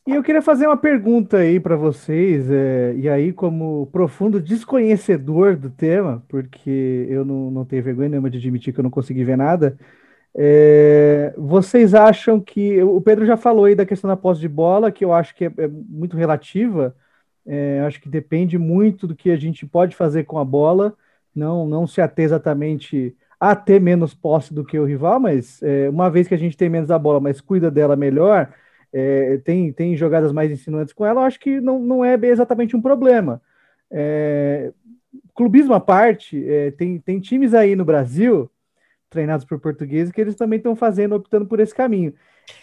E 0.08 0.12
eu 0.12 0.24
queria 0.24 0.42
fazer 0.42 0.68
uma 0.68 0.78
pergunta 0.78 1.36
aí 1.36 1.60
para 1.60 1.76
vocês, 1.76 2.50
é, 2.50 2.94
e 2.96 3.10
aí, 3.10 3.34
como 3.34 3.88
profundo 3.88 4.40
desconhecedor 4.40 5.58
do 5.58 5.70
tema, 5.70 6.24
porque 6.30 7.06
eu 7.10 7.26
não, 7.26 7.52
não 7.52 7.66
tenho 7.66 7.84
vergonha 7.84 8.08
nenhuma 8.08 8.30
de 8.30 8.38
admitir 8.38 8.74
que 8.74 8.80
eu 8.80 8.84
não 8.84 8.90
consegui 8.90 9.26
ver 9.26 9.36
nada, 9.36 9.78
é, 10.34 11.34
vocês 11.38 11.94
acham 11.94 12.40
que. 12.40 12.82
O 12.84 13.02
Pedro 13.02 13.26
já 13.26 13.36
falou 13.36 13.66
aí 13.66 13.76
da 13.76 13.86
questão 13.86 14.08
da 14.08 14.16
posse 14.16 14.40
de 14.40 14.48
bola, 14.48 14.92
que 14.92 15.04
eu 15.04 15.12
acho 15.12 15.36
que 15.36 15.46
é, 15.46 15.52
é 15.58 15.68
muito 15.68 16.16
relativa, 16.16 16.96
é, 17.48 17.82
acho 17.88 18.02
que 18.02 18.10
depende 18.10 18.58
muito 18.58 19.08
do 19.08 19.16
que 19.16 19.32
a 19.32 19.38
gente 19.38 19.66
pode 19.66 19.96
fazer 19.96 20.26
com 20.26 20.38
a 20.38 20.46
bola, 20.46 20.94
não, 21.34 21.68
não 21.68 21.88
se 21.88 22.02
ater 22.02 22.26
exatamente 22.26 23.16
a 23.40 23.56
ter 23.56 23.80
menos 23.80 24.14
posse 24.14 24.54
do 24.54 24.66
que 24.66 24.78
o 24.78 24.86
rival, 24.86 25.20
mas 25.20 25.62
é, 25.64 25.90
uma 25.90 26.10
vez 26.10 26.28
que 26.28 26.34
a 26.34 26.38
gente 26.38 26.58
tem 26.58 26.70
menos 26.70 26.92
a 26.92 27.00
bola, 27.00 27.20
mas 27.20 27.40
cuida 27.40 27.72
dela 27.72 27.96
melhor 27.96 28.52
é, 28.92 29.38
tem, 29.38 29.72
tem 29.72 29.96
jogadas 29.96 30.32
mais 30.32 30.52
insinuantes 30.52 30.94
com 30.94 31.06
ela, 31.06 31.26
acho 31.26 31.40
que 31.40 31.62
não, 31.62 31.80
não 31.80 32.04
é 32.04 32.16
exatamente 32.24 32.76
um 32.76 32.82
problema. 32.82 33.42
É, 33.90 34.74
clubismo 35.36 35.74
à 35.74 35.80
parte, 35.80 36.44
é, 36.50 36.72
tem, 36.72 37.00
tem 37.00 37.20
times 37.20 37.54
aí 37.54 37.76
no 37.76 37.86
Brasil, 37.86 38.50
treinados 39.10 39.46
por 39.46 39.60
portugueses, 39.60 40.12
que 40.12 40.20
eles 40.20 40.36
também 40.36 40.58
estão 40.58 40.76
fazendo, 40.76 41.16
optando 41.16 41.46
por 41.46 41.60
esse 41.60 41.74
caminho. 41.74 42.14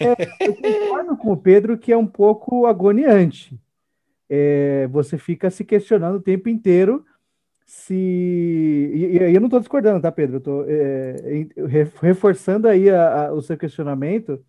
É, 0.00 0.46
eu 0.46 0.54
concordo 0.54 1.16
com 1.16 1.32
o 1.32 1.36
Pedro 1.36 1.78
que 1.78 1.92
é 1.92 1.96
um 1.96 2.06
pouco 2.06 2.66
agoniante. 2.66 3.58
É, 4.28 4.86
você 4.88 5.18
fica 5.18 5.50
se 5.50 5.64
questionando 5.64 6.16
o 6.16 6.22
tempo 6.22 6.48
inteiro 6.48 7.04
se 7.66 7.94
e, 7.94 9.18
e 9.18 9.34
eu 9.34 9.40
não 9.40 9.46
estou 9.46 9.60
discordando, 9.60 10.00
tá, 10.00 10.12
Pedro? 10.12 10.36
Eu 10.36 10.38
estou 10.38 10.64
é, 10.68 11.48
reforçando 12.00 12.68
aí 12.68 12.90
a, 12.90 13.28
a, 13.28 13.32
o 13.32 13.42
seu 13.42 13.56
questionamento, 13.56 14.44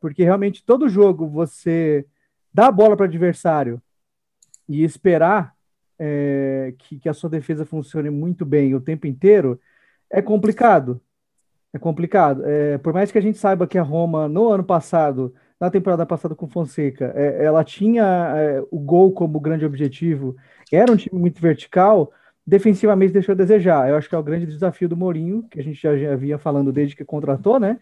porque 0.00 0.24
realmente 0.24 0.64
todo 0.64 0.88
jogo 0.88 1.28
você 1.28 2.06
dá 2.52 2.66
a 2.66 2.72
bola 2.72 2.96
para 2.96 3.04
o 3.04 3.08
adversário 3.08 3.80
e 4.68 4.84
esperar 4.84 5.54
é, 5.98 6.74
que, 6.78 6.98
que 6.98 7.08
a 7.08 7.14
sua 7.14 7.30
defesa 7.30 7.64
funcione 7.64 8.10
muito 8.10 8.44
bem 8.44 8.74
o 8.74 8.80
tempo 8.80 9.06
inteiro 9.06 9.60
é 10.10 10.20
complicado. 10.20 11.00
É 11.72 11.78
complicado. 11.78 12.44
É, 12.44 12.76
por 12.78 12.92
mais 12.92 13.10
que 13.10 13.18
a 13.18 13.20
gente 13.20 13.38
saiba 13.38 13.66
que 13.66 13.78
a 13.78 13.82
Roma, 13.82 14.28
no 14.28 14.48
ano 14.48 14.64
passado, 14.64 15.34
na 15.62 15.70
temporada 15.70 16.04
passada 16.04 16.34
com 16.34 16.48
Fonseca, 16.48 17.12
é, 17.14 17.44
ela 17.44 17.62
tinha 17.62 18.02
é, 18.36 18.64
o 18.68 18.80
gol 18.80 19.12
como 19.12 19.38
grande 19.38 19.64
objetivo, 19.64 20.34
era 20.72 20.90
um 20.90 20.96
time 20.96 21.20
muito 21.20 21.40
vertical, 21.40 22.10
defensivamente 22.44 23.12
deixou 23.12 23.32
a 23.32 23.36
desejar. 23.36 23.88
Eu 23.88 23.94
acho 23.94 24.08
que 24.08 24.14
é 24.16 24.18
o 24.18 24.24
grande 24.24 24.44
desafio 24.44 24.88
do 24.88 24.96
Mourinho, 24.96 25.44
que 25.48 25.60
a 25.60 25.62
gente 25.62 25.80
já, 25.80 25.96
já 25.96 26.16
vinha 26.16 26.36
falando 26.36 26.72
desde 26.72 26.96
que 26.96 27.04
contratou, 27.04 27.60
né? 27.60 27.78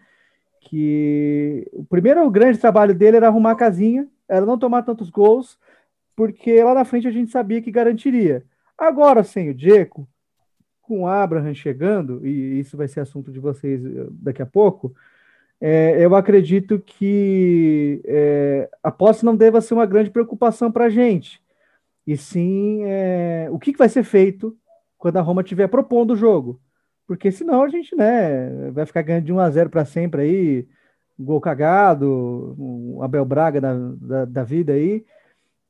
Que 0.59 1.67
o 1.73 1.83
primeiro 1.83 2.29
grande 2.29 2.59
trabalho 2.59 2.93
dele 2.93 3.17
era 3.17 3.25
arrumar 3.25 3.53
a 3.53 3.55
casinha, 3.55 4.07
era 4.29 4.45
não 4.45 4.59
tomar 4.59 4.83
tantos 4.83 5.09
gols, 5.09 5.57
porque 6.15 6.63
lá 6.63 6.75
na 6.75 6.85
frente 6.85 7.07
a 7.07 7.11
gente 7.11 7.31
sabia 7.31 7.63
que 7.63 7.71
garantiria. 7.71 8.43
Agora, 8.77 9.23
sem 9.23 9.49
o 9.49 9.55
Diego, 9.55 10.07
com 10.83 11.01
o 11.01 11.07
Abraham 11.07 11.55
chegando, 11.55 12.23
e 12.27 12.59
isso 12.59 12.77
vai 12.77 12.87
ser 12.87 12.99
assunto 12.99 13.31
de 13.31 13.39
vocês 13.39 13.83
eh, 13.83 14.05
daqui 14.11 14.43
a 14.43 14.45
pouco, 14.45 14.93
é, 15.61 16.03
eu 16.03 16.15
acredito 16.15 16.79
que 16.79 18.01
é, 18.05 18.67
a 18.81 18.91
posse 18.91 19.23
não 19.23 19.35
deva 19.35 19.61
ser 19.61 19.75
uma 19.75 19.85
grande 19.85 20.09
preocupação 20.09 20.71
para 20.71 20.85
a 20.85 20.89
gente. 20.89 21.39
E 22.07 22.17
sim, 22.17 22.83
é, 22.85 23.47
o 23.51 23.59
que, 23.59 23.71
que 23.71 23.77
vai 23.77 23.87
ser 23.87 24.03
feito 24.03 24.57
quando 24.97 25.17
a 25.17 25.21
Roma 25.21 25.43
estiver 25.43 25.67
propondo 25.67 26.11
o 26.11 26.15
jogo. 26.15 26.59
Porque 27.05 27.31
senão 27.31 27.63
a 27.63 27.69
gente 27.69 27.95
né, 27.95 28.71
vai 28.71 28.87
ficar 28.87 29.03
ganhando 29.03 29.25
de 29.25 29.33
1 29.33 29.39
a 29.39 29.49
0 29.51 29.69
para 29.69 29.85
sempre 29.85 30.21
aí, 30.23 30.67
gol 31.19 31.39
cagado, 31.39 32.55
um 32.57 33.03
Abel 33.03 33.25
Braga 33.25 33.61
da, 33.61 33.73
da, 33.73 34.25
da 34.25 34.43
vida 34.43 34.73
aí. 34.73 35.05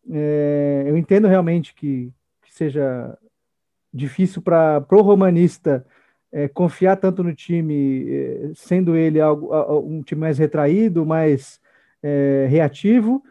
É, 0.10 0.84
eu 0.88 0.98
entendo 0.98 1.28
realmente 1.28 1.74
que, 1.74 2.14
que 2.44 2.54
seja 2.54 3.18
difícil 3.94 4.42
para 4.42 4.86
o 4.90 5.02
romanista 5.02 5.86
é, 6.32 6.48
confiar 6.48 6.98
tanto 6.98 7.24
no 7.24 7.34
time, 7.36 8.08
é, 8.10 8.52
sendo 8.56 8.96
ele 8.96 9.20
algo, 9.20 9.54
um 9.80 10.02
time 10.02 10.22
mais 10.22 10.38
retraído, 10.38 11.06
mais 11.06 11.60
é, 12.02 12.48
reativo. 12.50 13.24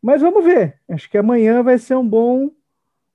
Mas 0.00 0.20
vamos 0.20 0.44
ver. 0.44 0.78
Acho 0.88 1.10
que 1.10 1.18
amanhã 1.18 1.62
vai 1.62 1.78
ser 1.78 1.96
um 1.96 2.08
bom, 2.08 2.50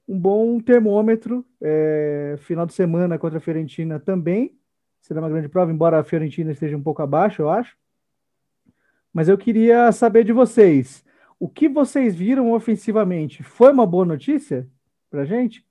um 0.08 0.20
bom 0.20 0.60
termômetro. 0.60 1.46
É, 1.62 2.36
final 2.40 2.66
de 2.66 2.74
semana 2.74 3.18
contra 3.18 3.38
a 3.38 3.42
Fiorentina 3.42 4.00
também 4.00 4.56
será 5.02 5.20
uma 5.20 5.30
grande 5.30 5.50
prova, 5.50 5.72
embora 5.72 6.00
a 6.00 6.04
Fiorentina 6.04 6.52
esteja 6.52 6.78
um 6.78 6.84
pouco 6.84 7.02
abaixo, 7.02 7.42
eu 7.42 7.50
acho. 7.50 7.76
Mas 9.12 9.28
eu 9.28 9.38
queria 9.38 9.92
saber 9.92 10.24
de 10.24 10.32
vocês. 10.32 11.04
O 11.40 11.50
que 11.50 11.68
vocês 11.68 12.16
viram 12.16 12.54
ofensivamente? 12.54 13.44
Foi 13.44 13.72
uma 13.72 13.86
boa 13.86 14.06
notícia 14.06 14.68
para 15.10 15.26
gente? 15.26 15.66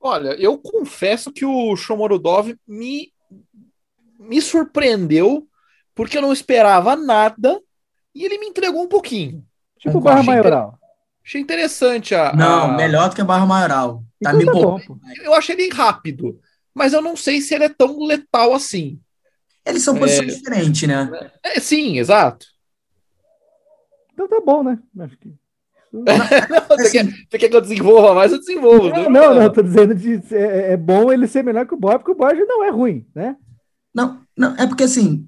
Olha, 0.00 0.30
eu 0.38 0.58
confesso 0.58 1.32
que 1.32 1.44
o 1.44 1.74
Shomorodov 1.76 2.54
me, 2.66 3.12
me 4.18 4.40
surpreendeu, 4.40 5.46
porque 5.94 6.18
eu 6.18 6.22
não 6.22 6.32
esperava 6.32 6.94
nada 6.94 7.60
e 8.14 8.24
ele 8.24 8.38
me 8.38 8.46
entregou 8.46 8.82
um 8.82 8.88
pouquinho. 8.88 9.44
Tipo 9.78 10.00
Barra 10.00 10.22
Maioral. 10.22 10.68
Inter... 10.68 10.78
Achei 11.24 11.40
interessante 11.40 12.14
a. 12.14 12.32
Não, 12.34 12.64
a... 12.64 12.76
melhor 12.76 13.08
do 13.08 13.14
que 13.14 13.20
a 13.20 13.24
Barra 13.24 13.46
Maioral. 13.46 14.04
Tá 14.22 14.32
então 14.34 14.76
me 14.76 14.86
tá 14.86 14.94
Eu 15.22 15.34
achei 15.34 15.54
ele 15.54 15.74
rápido, 15.74 16.40
mas 16.74 16.92
eu 16.92 17.02
não 17.02 17.16
sei 17.16 17.40
se 17.40 17.54
ele 17.54 17.64
é 17.64 17.68
tão 17.68 17.98
letal 18.04 18.54
assim. 18.54 19.00
Eles 19.64 19.82
são 19.82 19.96
posições 19.96 20.32
é... 20.32 20.36
diferentes, 20.36 20.88
né? 20.88 21.30
É, 21.42 21.58
sim, 21.58 21.98
exato. 21.98 22.46
Então 24.12 24.28
tá 24.28 24.40
bom, 24.40 24.62
né? 24.62 24.78
Acho 25.00 25.18
que 25.18 25.34
não, 26.04 26.76
você, 26.76 26.90
quer, 26.90 27.04
você, 27.04 27.38
quer, 27.38 27.48
que 27.48 27.56
eu 27.56 27.60
desenvolva 27.60 28.14
mais? 28.14 28.32
Eu 28.32 28.38
desenvolvo. 28.38 28.88
Não, 28.88 29.10
não, 29.10 29.34
não, 29.34 29.52
tô 29.52 29.62
dizendo 29.62 29.96
que 29.96 30.34
é, 30.34 30.72
é, 30.72 30.76
bom 30.76 31.12
ele 31.12 31.26
ser 31.26 31.42
melhor 31.42 31.66
que 31.66 31.74
o 31.74 31.76
Borja, 31.76 31.98
porque 31.98 32.12
o 32.12 32.16
Borja 32.16 32.44
não 32.44 32.64
é 32.64 32.70
ruim, 32.70 33.06
né? 33.14 33.36
Não, 33.94 34.20
não, 34.36 34.54
é 34.56 34.66
porque 34.66 34.84
assim, 34.84 35.26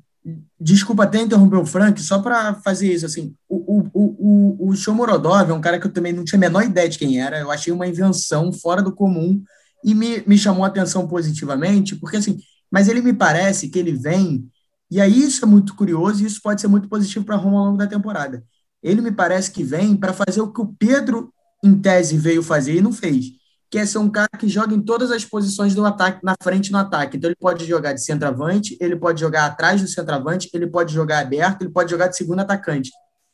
desculpa 0.61 1.05
até 1.05 1.21
interromper 1.23 1.57
o 1.57 1.67
Frank, 1.67 2.01
só 2.03 2.21
para 2.21 2.55
fazer 2.57 2.93
isso, 2.93 3.07
assim, 3.07 3.35
o, 3.49 3.57
o, 3.79 3.91
o, 3.95 4.69
o 4.69 4.77
Shomorodov 4.77 5.51
é 5.51 5.55
um 5.55 5.61
cara 5.61 5.79
que 5.79 5.87
eu 5.87 5.93
também 5.93 6.13
não 6.13 6.25
tinha 6.25 6.39
a 6.39 6.41
menor 6.41 6.65
ideia 6.65 6.89
de 6.89 6.99
quem 6.99 7.21
era, 7.21 7.39
eu 7.39 7.51
achei 7.51 7.73
uma 7.73 7.87
invenção 7.87 8.53
fora 8.53 8.83
do 8.83 8.93
comum 8.93 9.43
e 9.83 9.95
me, 9.95 10.23
me 10.27 10.37
chamou 10.37 10.65
a 10.65 10.69
atenção 10.69 11.09
positivamente, 11.09 11.97
porque 11.97 12.19
assim, 12.19 12.39
mas 12.71 12.89
ele 12.89 13.01
me 13.01 13.15
parece 13.15 13.69
que 13.69 13.79
ele 13.79 13.93
vem, 13.93 14.47
e 14.91 15.01
aí 15.01 15.19
isso 15.19 15.45
é 15.45 15.49
muito 15.49 15.75
curioso 15.75 16.23
e 16.23 16.27
isso 16.27 16.41
pode 16.43 16.61
ser 16.61 16.69
muito 16.69 16.89
positivo 16.89 17.25
para 17.25 17.37
Roma 17.37 17.59
ao 17.59 17.65
longo 17.67 17.79
da 17.79 17.87
temporada 17.87 18.45
ele 18.83 19.01
me 19.01 19.13
parece 19.13 19.51
que 19.51 19.63
vem 19.63 19.97
para 19.97 20.13
fazer 20.13 20.41
o 20.41 20.53
que 20.53 20.61
o 20.61 20.75
Pedro, 20.79 21.33
em 21.65 21.79
tese, 21.79 22.17
veio 22.17 22.43
fazer 22.43 22.77
e 22.77 22.81
não 22.81 22.93
fez, 22.93 23.27
que 23.71 23.79
é 23.79 23.85
ser 23.85 23.99
um 23.99 24.09
cara 24.09 24.29
que 24.39 24.49
joga 24.49 24.75
em 24.75 24.81
todas 24.81 25.11
as 25.11 25.25
posições 25.25 25.75
do 25.75 25.85
ataque, 25.85 26.25
na 26.25 26.35
frente 26.43 26.73
no 26.73 26.79
ataque. 26.79 27.17
Então, 27.17 27.29
ele 27.29 27.37
pode 27.37 27.65
jogar 27.67 27.93
de 27.93 28.03
centroavante, 28.03 28.77
ele 28.81 28.97
pode 28.97 29.21
jogar 29.21 29.47
atrás 29.47 29.83
do 29.83 29.89
centroavante, 29.89 30.49
ele 30.55 30.67
pode 30.67 30.93
jogar 30.93 31.21
aberto, 31.21 31.63
ele 31.63 31.71
pode 31.71 31.91
jogar 31.91 32.09
de 32.09 32.17
segundo 32.17 32.41
atacante. 32.41 32.91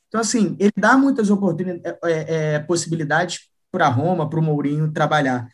Então, 0.09 0.21
assim, 0.21 0.57
ele 0.59 0.73
dá 0.77 0.97
muitas 0.97 1.31
oportunidades, 1.31 1.99
é, 2.05 2.11
é, 2.11 2.55
é 2.55 2.59
possibilidades 2.61 3.41
para 3.71 3.89
Roma, 3.89 4.29
para 4.29 4.39
o 4.39 4.43
Mourinho 4.43 4.93
trabalhar. 4.93 5.47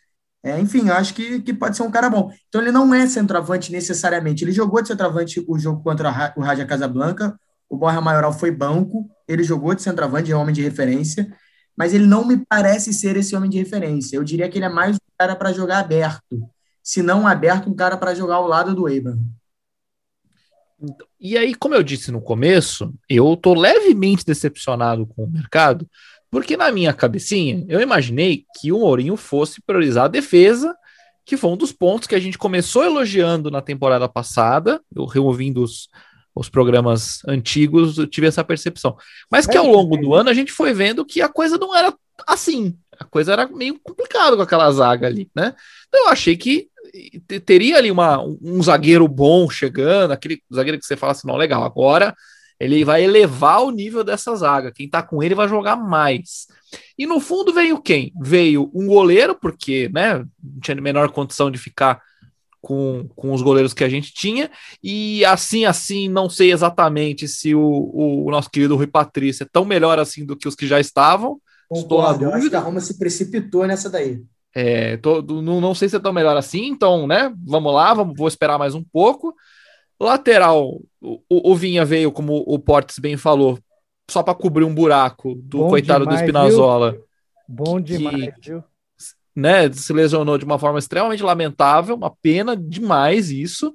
É, 0.43 0.59
enfim, 0.59 0.89
eu 0.89 0.95
acho 0.95 1.13
que, 1.13 1.41
que 1.43 1.53
pode 1.53 1.77
ser 1.77 1.83
um 1.83 1.91
cara 1.91 2.09
bom. 2.09 2.31
Então, 2.49 2.61
ele 2.61 2.73
não 2.73 2.95
é 2.95 3.07
centroavante 3.07 3.71
necessariamente. 3.71 4.45
Ele 4.45 4.53
jogou 4.53 4.81
de 4.81 4.89
centroavante 4.89 5.45
o 5.47 5.59
jogo 5.59 5.83
contra 5.83 6.33
o 6.37 6.41
Raja 6.41 6.65
Casablanca, 6.65 7.39
o 7.69 7.77
Borja 7.77 8.01
Maioral 8.01 8.33
foi 8.33 8.51
banco, 8.51 9.09
ele 9.31 9.45
jogou 9.45 9.75
de 9.75 9.83
centroavante, 9.83 10.33
é 10.33 10.37
homem 10.37 10.53
de 10.53 10.61
referência, 10.61 11.33
mas 11.77 11.95
ele 11.95 12.05
não 12.05 12.27
me 12.27 12.45
parece 12.49 12.93
ser 12.93 13.17
esse 13.17 13.35
homem 13.37 13.49
de 13.49 13.59
referência. 13.59 14.17
Eu 14.17 14.25
diria 14.25 14.49
que 14.49 14.59
ele 14.59 14.65
é 14.65 14.69
mais 14.69 14.97
um 14.97 15.13
cara 15.17 15.37
para 15.37 15.53
jogar 15.53 15.79
aberto, 15.79 16.43
se 16.83 17.01
não 17.01 17.27
aberto, 17.27 17.71
um 17.71 17.75
cara 17.75 17.97
para 17.97 18.15
jogar 18.15 18.37
ao 18.37 18.49
lado 18.49 18.75
do 18.75 18.87
Abraham. 18.87 19.21
E 21.21 21.39
aí, 21.39 21.55
como 21.55 21.75
eu 21.75 21.83
disse 21.83 22.11
no 22.11 22.21
começo, 22.21 22.93
eu 23.09 23.37
tô 23.37 23.55
levemente 23.55 24.25
decepcionado 24.25 25.07
com 25.07 25.25
o 25.25 25.31
mercado, 25.31 25.89
porque 26.31 26.57
na 26.57 26.73
minha 26.73 26.93
cabecinha 26.93 27.65
eu 27.69 27.81
imaginei 27.81 28.45
que 28.59 28.73
o 28.73 28.81
Mourinho 28.81 29.17
fosse 29.17 29.61
priorizar 29.63 30.07
a 30.07 30.09
defesa, 30.09 30.75
que 31.25 31.37
foi 31.37 31.51
um 31.51 31.57
dos 31.57 31.71
pontos 31.71 32.09
que 32.09 32.15
a 32.15 32.21
gente 32.21 32.39
começou 32.39 32.85
elogiando 32.85 33.51
na 33.51 33.61
temporada 33.61 34.09
passada, 34.09 34.81
eu 34.95 35.05
removendo 35.05 35.63
os, 35.63 35.89
os 36.35 36.49
programas 36.49 37.21
antigos, 37.27 37.99
eu 37.99 38.07
tive 38.07 38.27
essa 38.27 38.45
percepção. 38.45 38.97
Mas 39.31 39.47
que 39.47 39.57
ao 39.57 39.67
é, 39.67 39.71
longo 39.71 39.97
do 39.97 40.15
ano 40.15 40.31
a 40.31 40.35
gente 40.35 40.53
foi 40.53 40.73
vendo 40.73 41.05
que 41.05 41.21
a 41.21 41.29
coisa 41.29 41.59
não 41.59 41.75
era 41.77 41.93
assim. 42.27 42.77
A 42.99 43.05
coisa 43.05 43.33
era 43.33 43.49
meio 43.49 43.79
complicada 43.83 44.37
com 44.37 44.43
aquela 44.43 44.71
zaga 44.71 45.07
ali, 45.07 45.31
né? 45.35 45.55
Então, 45.89 46.05
eu 46.05 46.09
achei 46.09 46.37
que 46.37 46.69
teria 47.47 47.79
ali 47.79 47.91
uma, 47.91 48.23
um 48.23 48.63
zagueiro 48.63 49.07
bom 49.09 49.49
chegando, 49.49 50.13
aquele 50.13 50.43
zagueiro 50.53 50.79
que 50.79 50.85
você 50.85 50.97
fala 50.97 51.13
assim, 51.13 51.27
não, 51.27 51.37
legal, 51.37 51.65
agora 51.65 52.15
ele 52.59 52.85
vai 52.85 53.03
elevar 53.03 53.63
o 53.63 53.71
nível 53.71 54.05
dessa 54.05 54.37
zaga. 54.37 54.71
Quem 54.71 54.89
tá 54.89 55.03
com 55.03 55.23
ele 55.23 55.35
vai 55.35 55.49
jogar 55.49 55.77
mais. 55.77 56.47
E 56.99 57.07
no 57.07 57.19
fundo 57.19 57.55
veio 57.55 57.81
quem? 57.81 58.13
Veio 58.21 58.71
um 58.75 58.87
goleiro, 58.87 59.35
porque 59.35 59.89
né, 59.93 60.19
não 60.19 60.61
tinha 60.61 60.79
menor 60.79 61.11
condição 61.11 61.51
de 61.51 61.59
ficar 61.59 62.03
com, 62.61 63.09
com 63.17 63.33
os 63.33 63.43
goleiros 63.43 63.73
que 63.73 63.85
a 63.85 63.89
gente 63.89 64.13
tinha, 64.13 64.51
e 64.83 65.25
assim, 65.25 65.65
assim, 65.65 66.09
não 66.09 66.29
sei 66.29 66.53
exatamente 66.53 67.27
se 67.27 67.55
o, 67.55 68.25
o 68.27 68.31
nosso 68.31 68.51
querido 68.51 68.77
Rui 68.77 68.87
Patrício 68.87 69.45
é 69.45 69.49
tão 69.51 69.65
melhor 69.65 69.99
assim 69.99 70.25
do 70.25 70.37
que 70.37 70.47
os 70.47 70.55
que 70.55 70.67
já 70.67 70.79
estavam. 70.79 71.41
Estou 71.73 72.03
na 72.03 72.13
dúvida. 72.13 72.31
Eu 72.31 72.35
acho 72.35 72.51
que 72.51 72.57
a 72.57 72.61
Roma 72.61 72.81
se 72.81 72.99
precipitou 72.99 73.67
nessa 73.67 73.89
daí. 73.89 74.23
É, 74.55 74.97
tô, 74.97 75.23
não, 75.23 75.61
não 75.61 75.75
sei 75.75 75.89
se 75.89 75.97
é 75.97 76.01
tão 76.01 76.13
melhor 76.13 76.37
assim, 76.37 76.67
então, 76.67 77.07
né? 77.07 77.33
Vamos 77.45 77.73
lá, 77.73 77.95
vamos, 77.95 78.17
vou 78.17 78.27
esperar 78.27 78.59
mais 78.59 78.75
um 78.75 78.83
pouco. 78.83 79.35
Lateral, 79.99 80.81
o, 81.01 81.21
o 81.29 81.55
Vinha 81.55 81.85
veio, 81.85 82.11
como 82.11 82.43
o 82.47 82.59
Portes 82.59 82.99
bem 82.99 83.17
falou, 83.17 83.59
só 84.11 84.23
para 84.23 84.35
cobrir 84.35 84.65
um 84.65 84.75
buraco 84.75 85.35
do 85.37 85.59
Bom 85.59 85.69
coitado 85.69 86.05
demais, 86.05 86.21
do 86.21 86.25
Spinazzola. 86.25 86.93
Viu? 86.93 87.05
Bom 87.49 87.81
demais, 87.81 88.35
que, 88.35 88.51
viu? 88.51 88.65
Né, 89.35 89.71
se 89.73 89.93
lesionou 89.93 90.39
de 90.39 90.45
uma 90.45 90.59
forma 90.59 90.79
extremamente 90.79 91.23
lamentável, 91.23 91.95
uma 91.95 92.11
pena 92.11 92.57
demais 92.57 93.31
isso. 93.31 93.75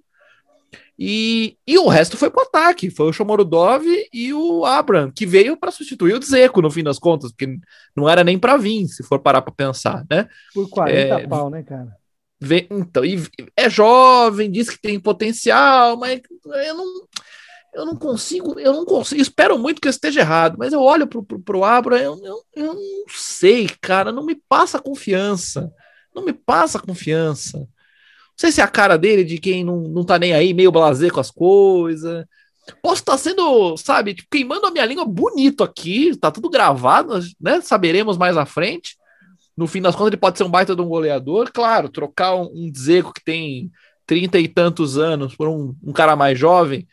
E, 0.97 1.57
e 1.67 1.77
o 1.77 1.89
resto 1.89 2.15
foi 2.15 2.29
para 2.29 2.43
o 2.43 2.47
ataque, 2.47 2.89
foi 2.89 3.09
o 3.09 3.13
Shomorodov 3.13 3.83
e 4.13 4.33
o 4.33 4.65
Abram, 4.65 5.11
que 5.11 5.25
veio 5.25 5.57
para 5.57 5.71
substituir 5.71 6.13
o 6.13 6.19
Dzeko 6.19 6.61
no 6.61 6.71
fim 6.71 6.83
das 6.83 6.97
contas, 6.97 7.31
porque 7.31 7.57
não 7.95 8.07
era 8.07 8.23
nem 8.23 8.39
para 8.39 8.55
vir, 8.55 8.87
se 8.87 9.03
for 9.03 9.19
parar 9.19 9.41
para 9.41 9.51
pensar, 9.51 10.05
né? 10.09 10.29
Por 10.53 10.69
40 10.69 10.97
é, 10.97 11.27
pau, 11.27 11.49
né, 11.49 11.63
cara? 11.63 11.93
Vem, 12.39 12.67
então, 12.69 13.03
e 13.03 13.21
é 13.57 13.69
jovem, 13.69 14.49
diz 14.49 14.69
que 14.69 14.79
tem 14.79 14.99
potencial, 14.99 15.97
mas 15.97 16.21
eu 16.45 16.75
não, 16.75 16.85
eu 17.75 17.85
não 17.85 17.95
consigo, 17.95 18.57
eu 18.57 18.71
não 18.71 18.85
consigo, 18.85 19.21
espero 19.21 19.59
muito 19.59 19.81
que 19.81 19.87
eu 19.87 19.91
esteja 19.91 20.21
errado, 20.21 20.55
mas 20.57 20.71
eu 20.71 20.81
olho 20.81 21.05
pro, 21.05 21.21
pro, 21.21 21.39
pro 21.39 21.63
Abra, 21.65 22.01
eu, 22.01 22.17
eu, 22.23 22.41
eu 22.55 22.73
não 22.73 23.03
sei, 23.09 23.67
cara, 23.81 24.13
não 24.13 24.25
me 24.25 24.35
passa 24.47 24.79
confiança, 24.79 25.69
não 26.13 26.23
me 26.23 26.31
passa 26.31 26.79
confiança. 26.79 27.67
sei 28.37 28.51
se 28.51 28.61
é 28.61 28.63
a 28.63 28.67
cara 28.67 28.97
dele 28.97 29.25
de 29.25 29.37
quem 29.37 29.63
não, 29.63 29.81
não 29.81 30.05
tá 30.05 30.17
nem 30.17 30.33
aí, 30.33 30.53
meio 30.53 30.71
blazer 30.71 31.11
com 31.11 31.19
as 31.19 31.29
coisas. 31.29 32.25
Posso 32.81 33.01
estar 33.01 33.11
tá 33.11 33.17
sendo, 33.17 33.75
sabe, 33.77 34.15
tipo, 34.15 34.29
queimando 34.31 34.65
a 34.65 34.71
minha 34.71 34.85
língua 34.85 35.05
bonito 35.05 35.63
aqui, 35.63 36.15
tá 36.15 36.31
tudo 36.31 36.49
gravado, 36.49 37.19
né? 37.39 37.61
Saberemos 37.61 38.17
mais 38.17 38.37
à 38.37 38.45
frente. 38.45 38.97
No 39.55 39.67
fim 39.67 39.81
das 39.81 39.95
contas, 39.95 40.07
ele 40.07 40.17
pode 40.17 40.37
ser 40.37 40.45
um 40.45 40.49
baita 40.49 40.75
de 40.75 40.81
um 40.81 40.87
goleador. 40.87 41.51
Claro, 41.53 41.89
trocar 41.89 42.35
um, 42.35 42.45
um 42.45 42.71
que 43.13 43.23
tem 43.23 43.71
trinta 44.07 44.39
e 44.39 44.47
tantos 44.47 44.97
anos 44.97 45.35
por 45.35 45.47
um, 45.47 45.75
um 45.83 45.93
cara 45.93 46.15
mais 46.15 46.39
jovem 46.39 46.87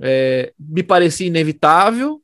é, 0.00 0.52
me 0.58 0.82
parecia 0.82 1.26
inevitável. 1.26 2.20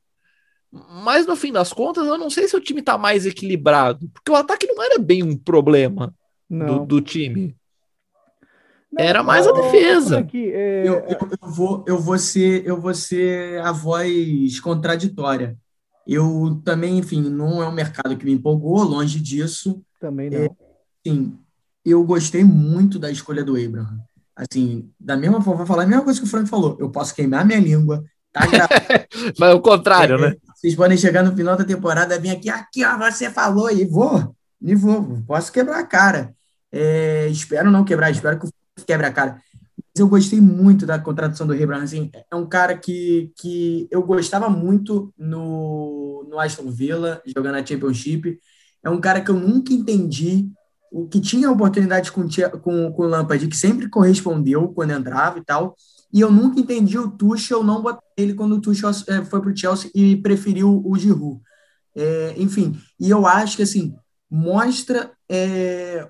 Mas 0.71 1.27
no 1.27 1.35
fim 1.35 1.51
das 1.51 1.73
contas, 1.73 2.07
eu 2.07 2.17
não 2.17 2.29
sei 2.29 2.47
se 2.47 2.55
o 2.55 2.61
time 2.61 2.81
tá 2.81 2.97
mais 2.97 3.25
equilibrado, 3.25 4.09
porque 4.13 4.31
o 4.31 4.35
ataque 4.35 4.65
não 4.67 4.81
era 4.81 4.97
bem 4.97 5.21
um 5.21 5.35
problema 5.35 6.15
do, 6.49 6.85
do, 6.85 7.01
time. 7.01 7.55
Não, 8.89 9.03
era 9.03 9.21
mais 9.21 9.45
a 9.45 9.51
defesa. 9.51 10.19
Aqui, 10.19 10.49
é... 10.51 10.87
eu, 10.87 10.93
eu, 10.93 11.17
eu, 11.41 11.49
vou, 11.49 11.85
eu, 11.87 11.99
vou 11.99 12.17
ser, 12.17 12.65
eu 12.65 12.79
vou 12.79 12.93
ser 12.93 13.61
a 13.61 13.73
voz 13.73 14.59
contraditória. 14.61 15.57
Eu 16.07 16.61
também, 16.63 16.97
enfim, 16.97 17.21
não 17.21 17.61
é 17.61 17.67
um 17.67 17.73
mercado 17.73 18.17
que 18.17 18.25
me 18.25 18.31
empolgou, 18.31 18.83
longe 18.83 19.19
disso. 19.19 19.81
Também 19.99 20.29
não. 20.29 20.39
É, 20.39 20.49
sim, 21.05 21.37
eu 21.85 22.03
gostei 22.03 22.43
muito 22.43 22.97
da 22.97 23.11
escolha 23.11 23.43
do 23.43 23.55
Abraham. 23.55 23.99
Assim, 24.49 24.89
da 24.99 25.15
mesma 25.15 25.39
forma, 25.39 25.59
vou 25.59 25.67
falar 25.67 25.83
a 25.83 25.87
mesma 25.87 26.03
coisa 26.03 26.19
que 26.19 26.25
o 26.25 26.29
Frank 26.29 26.49
falou. 26.49 26.75
Eu 26.79 26.89
posso 26.89 27.13
queimar 27.13 27.45
minha 27.45 27.59
língua, 27.59 28.03
tá 28.33 28.41
Mas 29.37 29.51
é 29.51 29.53
o 29.53 29.61
contrário, 29.61 30.15
é, 30.15 30.29
né? 30.29 30.35
Vocês 30.55 30.73
podem 30.73 30.97
chegar 30.97 31.23
no 31.23 31.35
final 31.35 31.55
da 31.55 31.63
temporada, 31.63 32.19
vir 32.19 32.31
aqui, 32.31 32.49
aqui, 32.49 32.83
ó, 32.83 32.97
você 32.97 33.29
falou, 33.29 33.69
e 33.69 33.85
vou, 33.85 34.35
e 34.59 34.73
vou, 34.73 35.21
posso 35.27 35.51
quebrar 35.51 35.79
a 35.79 35.85
cara. 35.85 36.33
É, 36.71 37.27
espero 37.27 37.69
não 37.69 37.85
quebrar, 37.85 38.09
espero 38.09 38.39
que 38.39 38.47
o 38.47 38.85
quebre 38.85 39.05
a 39.05 39.13
cara. 39.13 39.39
Mas 39.77 39.99
eu 39.99 40.07
gostei 40.07 40.41
muito 40.41 40.87
da 40.87 40.97
contratação 40.97 41.45
do 41.45 41.53
Rebran. 41.53 41.83
Assim, 41.83 42.09
é 42.31 42.35
um 42.35 42.47
cara 42.47 42.75
que, 42.75 43.31
que 43.37 43.87
eu 43.91 44.01
gostava 44.01 44.49
muito 44.49 45.13
no, 45.15 46.25
no 46.27 46.39
Aston 46.39 46.71
Villa, 46.71 47.21
jogando 47.27 47.55
a 47.55 47.65
Championship. 47.65 48.39
É 48.83 48.89
um 48.89 48.99
cara 48.99 49.21
que 49.21 49.29
eu 49.29 49.35
nunca 49.35 49.71
entendi 49.71 50.49
o 50.91 51.07
que 51.07 51.21
tinha 51.21 51.49
oportunidade 51.49 52.11
com, 52.11 52.27
com, 52.61 52.91
com 52.91 53.03
o 53.03 53.07
Lampard, 53.07 53.47
que 53.47 53.55
sempre 53.55 53.89
correspondeu 53.89 54.67
quando 54.67 54.91
entrava 54.91 55.39
e 55.39 55.43
tal, 55.43 55.75
e 56.13 56.19
eu 56.19 56.29
nunca 56.29 56.59
entendi 56.59 56.97
o 56.97 57.09
Tuchel 57.09 57.63
não 57.63 57.81
botar 57.81 58.03
ele 58.17 58.33
quando 58.33 58.55
o 58.55 58.61
Tuchel 58.61 58.91
é, 59.07 59.23
foi 59.23 59.39
para 59.39 59.51
o 59.51 59.57
Chelsea 59.57 59.89
e 59.95 60.17
preferiu 60.17 60.81
o 60.85 60.97
Giroud. 60.97 61.39
É, 61.95 62.35
enfim, 62.37 62.77
e 62.99 63.09
eu 63.09 63.25
acho 63.25 63.55
que 63.55 63.63
assim 63.63 63.95
mostra 64.29 65.11
é, 65.29 66.07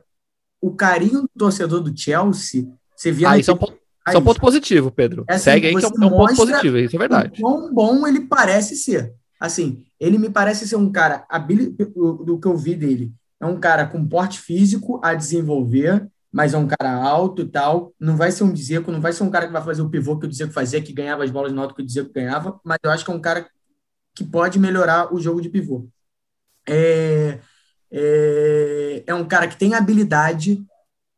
o 0.60 0.72
carinho 0.76 1.22
do 1.22 1.30
torcedor 1.38 1.82
do 1.82 1.96
Chelsea. 1.96 2.68
Você 2.96 3.12
via 3.12 3.32
ah, 3.32 3.38
isso 3.38 3.52
é 3.52 3.54
um 3.54 3.58
ponto, 3.58 3.74
isso 3.74 4.18
é 4.18 4.18
um 4.18 4.24
ponto 4.24 4.42
positivo, 4.42 4.92
Pedro. 4.92 5.26
É 5.28 5.36
assim, 5.36 5.44
Segue 5.44 5.68
aí 5.68 5.76
que 5.76 5.86
é 5.86 5.88
um, 5.88 6.04
é 6.04 6.06
um 6.06 6.10
ponto 6.10 6.36
positivo, 6.36 6.78
isso 6.78 6.96
é 6.96 7.00
verdade. 7.00 7.40
O 7.40 7.42
quão 7.42 7.74
bom 7.74 8.08
ele 8.08 8.22
parece 8.22 8.76
ser. 8.76 9.14
Assim, 9.40 9.84
ele 10.00 10.20
me 10.20 10.30
parece 10.30 10.68
ser 10.68 10.76
um 10.76 10.92
cara, 10.92 11.26
do 12.26 12.40
que 12.40 12.48
eu 12.48 12.56
vi 12.56 12.76
dele, 12.76 13.12
é 13.42 13.46
um 13.46 13.60
cara 13.60 13.88
com 13.88 14.08
porte 14.08 14.40
físico 14.40 15.02
a 15.04 15.16
desenvolver, 15.16 16.08
mas 16.32 16.54
é 16.54 16.58
um 16.58 16.68
cara 16.68 16.94
alto 16.94 17.42
e 17.42 17.48
tal. 17.50 17.94
Não 18.00 18.16
vai 18.16 18.32
ser 18.32 18.44
um 18.44 18.54
Dzeko, 18.54 18.92
não 18.92 19.02
vai 19.02 19.12
ser 19.12 19.24
um 19.24 19.32
cara 19.32 19.48
que 19.48 19.54
vai 19.54 19.64
fazer 19.64 19.82
o 19.82 19.90
pivô 19.90 20.18
que 20.18 20.28
o 20.28 20.30
Dzeko 20.30 20.54
fazia, 20.54 20.82
que 20.82 20.94
ganhava 20.94 21.24
as 21.24 21.32
bolas 21.32 21.52
no 21.52 21.60
alto 21.60 21.74
que 21.74 21.82
o 21.82 21.86
Dzeko 21.86 22.14
ganhava, 22.14 22.60
mas 22.64 22.78
eu 22.84 22.92
acho 22.92 23.04
que 23.04 23.12
é 23.12 23.14
um 23.14 23.20
cara 23.20 23.50
que 24.16 24.24
pode 24.24 24.60
melhorar 24.60 25.14
o 25.14 25.20
jogo 25.20 25.42
de 25.42 25.50
pivô. 25.50 25.90
É, 26.70 27.40
é, 27.92 29.04
é 29.08 29.14
um 29.16 29.28
cara 29.28 29.48
que 29.48 29.58
tem 29.58 29.74
habilidade, 29.74 30.64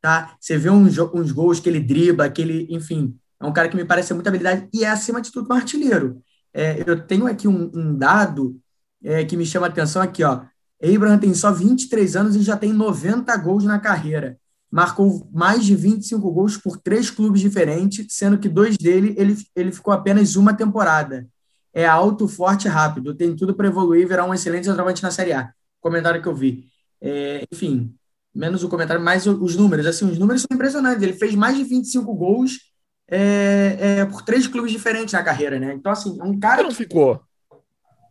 tá? 0.01 0.35
Você 0.39 0.57
vê 0.57 0.69
uns, 0.69 0.97
uns 0.97 1.31
gols 1.31 1.59
que 1.59 1.67
ele 1.69 1.79
dribla, 1.81 2.29
que 2.29 2.41
ele, 2.41 2.67
enfim, 2.69 3.17
é 3.39 3.45
um 3.45 3.53
cara 3.53 3.67
que 3.67 3.75
me 3.75 3.85
parece 3.85 4.13
muita 4.13 4.29
habilidade 4.29 4.69
e 4.73 4.85
é, 4.85 4.89
acima 4.89 5.21
de 5.21 5.31
tudo, 5.31 5.51
um 5.51 5.55
artilheiro. 5.55 6.23
É, 6.53 6.83
eu 6.87 7.05
tenho 7.05 7.27
aqui 7.27 7.47
um, 7.47 7.69
um 7.73 7.97
dado 7.97 8.57
é, 9.03 9.25
que 9.25 9.35
me 9.35 9.45
chama 9.45 9.67
a 9.67 9.69
atenção 9.69 10.01
aqui, 10.01 10.23
ó. 10.23 10.45
Abraham 10.83 11.17
tem 11.17 11.33
só 11.33 11.51
23 11.51 12.15
anos 12.15 12.35
e 12.35 12.41
já 12.41 12.57
tem 12.57 12.73
90 12.73 13.35
gols 13.37 13.63
na 13.63 13.79
carreira. 13.79 14.37
Marcou 14.69 15.29
mais 15.31 15.63
de 15.63 15.75
25 15.75 16.31
gols 16.31 16.57
por 16.57 16.77
três 16.77 17.09
clubes 17.09 17.39
diferentes, 17.39 18.07
sendo 18.09 18.37
que 18.37 18.49
dois 18.49 18.75
dele 18.75 19.13
ele, 19.17 19.37
ele 19.55 19.71
ficou 19.71 19.93
apenas 19.93 20.35
uma 20.35 20.53
temporada. 20.53 21.27
É 21.73 21.85
alto, 21.85 22.27
forte 22.27 22.65
e 22.65 22.69
rápido. 22.69 23.15
Tem 23.15 23.35
tudo 23.35 23.53
para 23.53 23.67
evoluir 23.67 24.01
e 24.01 24.05
virar 24.05 24.25
um 24.25 24.33
excelente 24.33 24.65
centroavante 24.65 25.01
na 25.01 25.11
Série 25.11 25.31
A. 25.31 25.53
Comentário 25.79 26.21
que 26.21 26.27
eu 26.27 26.35
vi. 26.35 26.65
É, 26.99 27.45
enfim, 27.51 27.95
menos 28.33 28.63
o 28.63 28.69
comentário, 28.69 29.01
mais 29.01 29.25
os 29.25 29.55
números. 29.55 29.85
Assim, 29.85 30.05
os 30.09 30.17
números 30.17 30.41
são 30.41 30.55
impressionantes. 30.55 31.01
Ele 31.01 31.13
fez 31.13 31.35
mais 31.35 31.55
de 31.55 31.63
25 31.63 32.13
gols 32.13 32.73
é, 33.07 33.77
é, 33.79 34.05
por 34.05 34.21
três 34.21 34.47
clubes 34.47 34.71
diferentes 34.71 35.13
na 35.13 35.23
carreira, 35.23 35.59
né? 35.59 35.73
Então, 35.73 35.91
assim, 35.91 36.19
é 36.19 36.23
um 36.23 36.39
cara. 36.39 36.57
Por 36.57 36.63
que 36.63 36.69
não 36.69 36.75
ficou? 36.75 37.21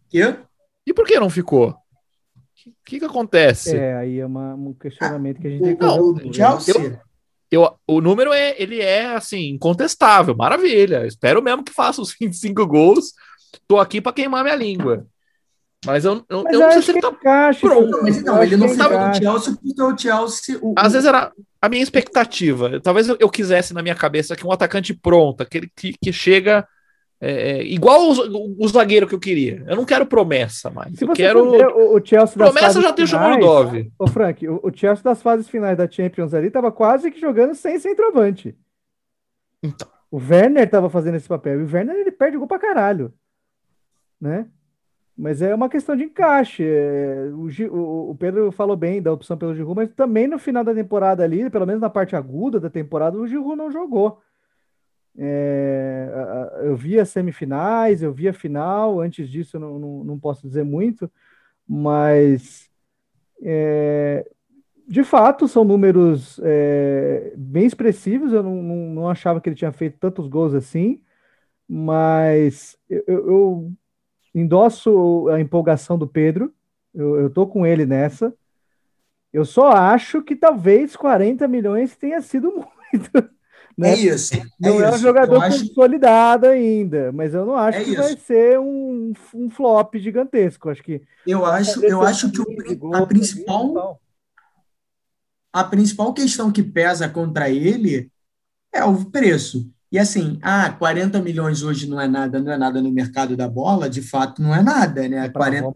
Quê? 0.08 0.37
E 0.87 0.94
por 0.94 1.06
que 1.06 1.18
não 1.18 1.30
ficou? 1.30 1.82
O 2.70 2.72
que, 2.85 2.98
que 2.98 3.05
acontece? 3.05 3.77
É, 3.77 3.94
aí 3.96 4.18
é 4.18 4.27
uma, 4.27 4.55
um 4.55 4.72
questionamento 4.72 5.40
que 5.40 5.46
a 5.46 5.51
gente 5.51 5.62
tem 5.62 5.77
que 5.77 5.83
não. 5.83 6.33
Chelsea. 6.33 7.01
Eu, 7.51 7.62
eu, 7.62 7.75
o 7.87 8.01
número 8.01 8.33
é, 8.33 8.55
ele 8.59 8.81
é 8.81 9.14
assim, 9.14 9.51
incontestável, 9.51 10.35
maravilha. 10.37 11.07
Espero 11.07 11.42
mesmo 11.42 11.64
que 11.64 11.72
faça 11.72 12.01
os 12.01 12.14
25 12.18 12.66
gols. 12.66 13.12
Tô 13.66 13.79
aqui 13.79 14.01
para 14.01 14.12
queimar 14.12 14.44
minha 14.44 14.57
língua. 14.57 15.07
Mas 15.85 16.05
eu, 16.05 16.25
eu, 16.29 16.44
mas 16.44 16.53
eu 16.55 16.61
não 16.61 16.72
sei 16.72 16.83
se 16.83 16.90
ele 16.92 17.01
tá 17.01 17.09
encaixa, 17.09 17.61
pronto. 17.61 18.03
Mas 18.03 18.22
não, 18.22 18.42
ele 18.42 18.57
não 18.57 18.66
estava 18.66 19.09
no 19.09 19.14
Chelsea 19.14 19.55
porque 19.55 19.83
o 19.83 19.98
Chelsea. 19.98 20.59
O, 20.62 20.75
Às 20.79 20.92
vezes 20.92 21.09
era 21.09 21.33
a 21.61 21.68
minha 21.68 21.83
expectativa. 21.83 22.81
Talvez 22.81 23.09
eu, 23.09 23.16
eu 23.18 23.29
quisesse 23.29 23.75
na 23.75 23.83
minha 23.83 23.94
cabeça 23.94 24.37
que 24.37 24.46
um 24.46 24.53
atacante 24.53 24.94
pronto, 24.94 25.42
aquele 25.42 25.68
que, 25.75 25.94
que 26.01 26.12
chega 26.12 26.66
é, 27.24 27.52
é, 27.52 27.64
igual 27.64 28.00
o, 28.11 28.64
o, 28.64 28.68
zagueiro 28.68 29.06
que 29.06 29.14
eu 29.14 29.20
queria. 29.20 29.62
Eu 29.68 29.76
não 29.76 29.85
quero 29.85 30.04
promessa 30.04 30.70
mais. 30.70 30.98
Se 30.98 31.04
eu 31.04 31.12
quero. 31.12 31.52
O, 31.52 31.96
o 31.96 32.04
Chelsea 32.04 32.35
promessa 32.35 32.82
já 32.82 32.92
tem 32.92 33.04
o 33.04 33.08
Shomurodov. 33.08 33.92
Ô, 33.96 34.08
Frank, 34.08 34.48
o, 34.48 34.58
o, 34.61 34.76
Chelsea 34.76 35.04
das 35.04 35.22
fases 35.22 35.48
finais 35.48 35.78
da 35.78 35.88
Champions 35.88 36.35
ali 36.35 36.50
tava 36.50 36.72
quase 36.72 37.12
que 37.12 37.20
jogando 37.20 37.54
sem 37.54 37.78
centroavante. 37.78 38.58
Então. 39.62 39.87
O 40.11 40.16
Werner 40.16 40.68
tava 40.68 40.90
fazendo 40.90 41.14
esse 41.14 41.28
papel. 41.28 41.61
E 41.61 41.62
o 41.62 41.72
Werner 41.72 41.94
ele 41.94 42.11
perde 42.11 42.37
gol 42.37 42.48
pra 42.48 42.58
caralho. 42.58 43.14
Né? 44.20 44.48
Mas 45.16 45.40
é 45.40 45.54
uma 45.54 45.68
questão 45.68 45.94
de 45.94 46.02
encaixe. 46.02 46.64
É, 46.64 47.30
o, 47.32 48.11
o, 48.11 48.16
Pedro 48.16 48.50
falou 48.50 48.76
bem 48.76 49.00
da 49.00 49.12
opção 49.12 49.38
pelo 49.38 49.54
Giroud, 49.54 49.76
mas 49.76 49.94
também 49.94 50.26
no 50.26 50.40
final 50.40 50.64
da 50.64 50.74
temporada 50.74 51.22
ali, 51.22 51.48
pelo 51.48 51.66
menos 51.66 51.80
na 51.80 51.88
parte 51.88 52.16
aguda 52.16 52.58
da 52.58 52.68
temporada, 52.68 53.16
o 53.16 53.28
Giroud 53.28 53.54
não 53.54 53.70
jogou. 53.70 54.20
É, 55.16 56.09
eu 56.62 56.75
vi 56.77 56.98
as 56.98 57.11
semifinais, 57.11 58.03
eu 58.03 58.12
vi 58.12 58.29
a 58.29 58.33
final, 58.33 59.01
antes 59.01 59.29
disso 59.29 59.57
eu 59.57 59.61
não, 59.61 59.79
não, 59.79 60.05
não 60.05 60.18
posso 60.18 60.46
dizer 60.46 60.64
muito, 60.64 61.11
mas 61.68 62.70
é, 63.42 64.27
de 64.88 65.05
fato 65.05 65.48
são 65.48 65.64
números 65.64 66.40
é, 66.42 67.33
bem 67.37 67.66
expressivos. 67.66 68.33
Eu 68.33 68.42
não, 68.42 68.62
não, 68.62 68.77
não, 68.94 69.09
achava 69.09 69.40
que 69.40 69.48
ele 69.48 69.57
tinha 69.57 69.72
feito 69.72 69.98
tantos 69.98 70.29
gols 70.29 70.55
assim, 70.55 71.03
mas 71.68 72.77
eu, 72.88 73.05
eu 73.07 73.72
endosso 74.35 75.29
a 75.29 75.40
empolgação 75.40 75.98
do 75.98 76.07
Pedro, 76.07 76.55
eu, 76.94 77.16
eu 77.20 77.31
tô 77.31 77.46
com 77.46 77.66
ele 77.66 77.87
nessa. 77.87 78.35
Eu 79.33 79.44
só 79.44 79.70
acho 79.70 80.22
que 80.22 80.37
talvez 80.37 80.94
40 80.94 81.48
milhões 81.48 81.96
tenha 81.96 82.20
sido 82.20 82.53
muito. 82.92 83.31
Né? 83.76 83.90
É 83.92 83.96
isso. 83.96 84.35
É 84.35 84.44
não 84.61 84.80
é, 84.80 84.94
um 84.94 84.98
jogador 84.98 85.42
acho... 85.42 85.68
consolidado 85.68 86.46
ainda, 86.46 87.11
mas 87.12 87.35
eu 87.35 87.46
não 87.46 87.56
acho 87.56 87.78
é 87.78 87.85
que 87.85 87.90
isso. 87.90 88.02
vai 88.02 88.16
ser 88.16 88.58
um, 88.58 89.12
um 89.35 89.50
flop 89.50 89.94
gigantesco. 89.96 90.70
Acho 90.70 90.82
que 90.82 91.02
eu 91.26 91.44
acho, 91.44 91.85
eu 91.85 92.02
acho 92.02 92.30
que 92.30 92.40
o, 92.40 92.94
a 92.94 93.06
principal 93.06 94.00
a 95.52 95.64
principal 95.64 96.14
questão 96.14 96.50
que 96.50 96.62
pesa 96.62 97.08
contra 97.08 97.50
ele 97.50 98.11
é 98.72 98.82
o 98.85 99.04
preço. 99.04 99.70
E 99.90 99.98
assim, 99.98 100.38
ah, 100.40 100.70
40 100.70 101.20
milhões 101.20 101.62
hoje 101.62 101.87
não 101.87 102.00
é 102.00 102.08
nada, 102.08 102.40
não 102.40 102.50
é 102.50 102.56
nada 102.56 102.80
no 102.80 102.90
mercado 102.90 103.37
da 103.37 103.46
bola, 103.46 103.90
de 103.90 104.00
fato 104.00 104.40
não 104.40 104.54
é 104.54 104.62
nada, 104.62 105.06
né? 105.06 105.28
40 105.28 105.68
é 105.68 105.72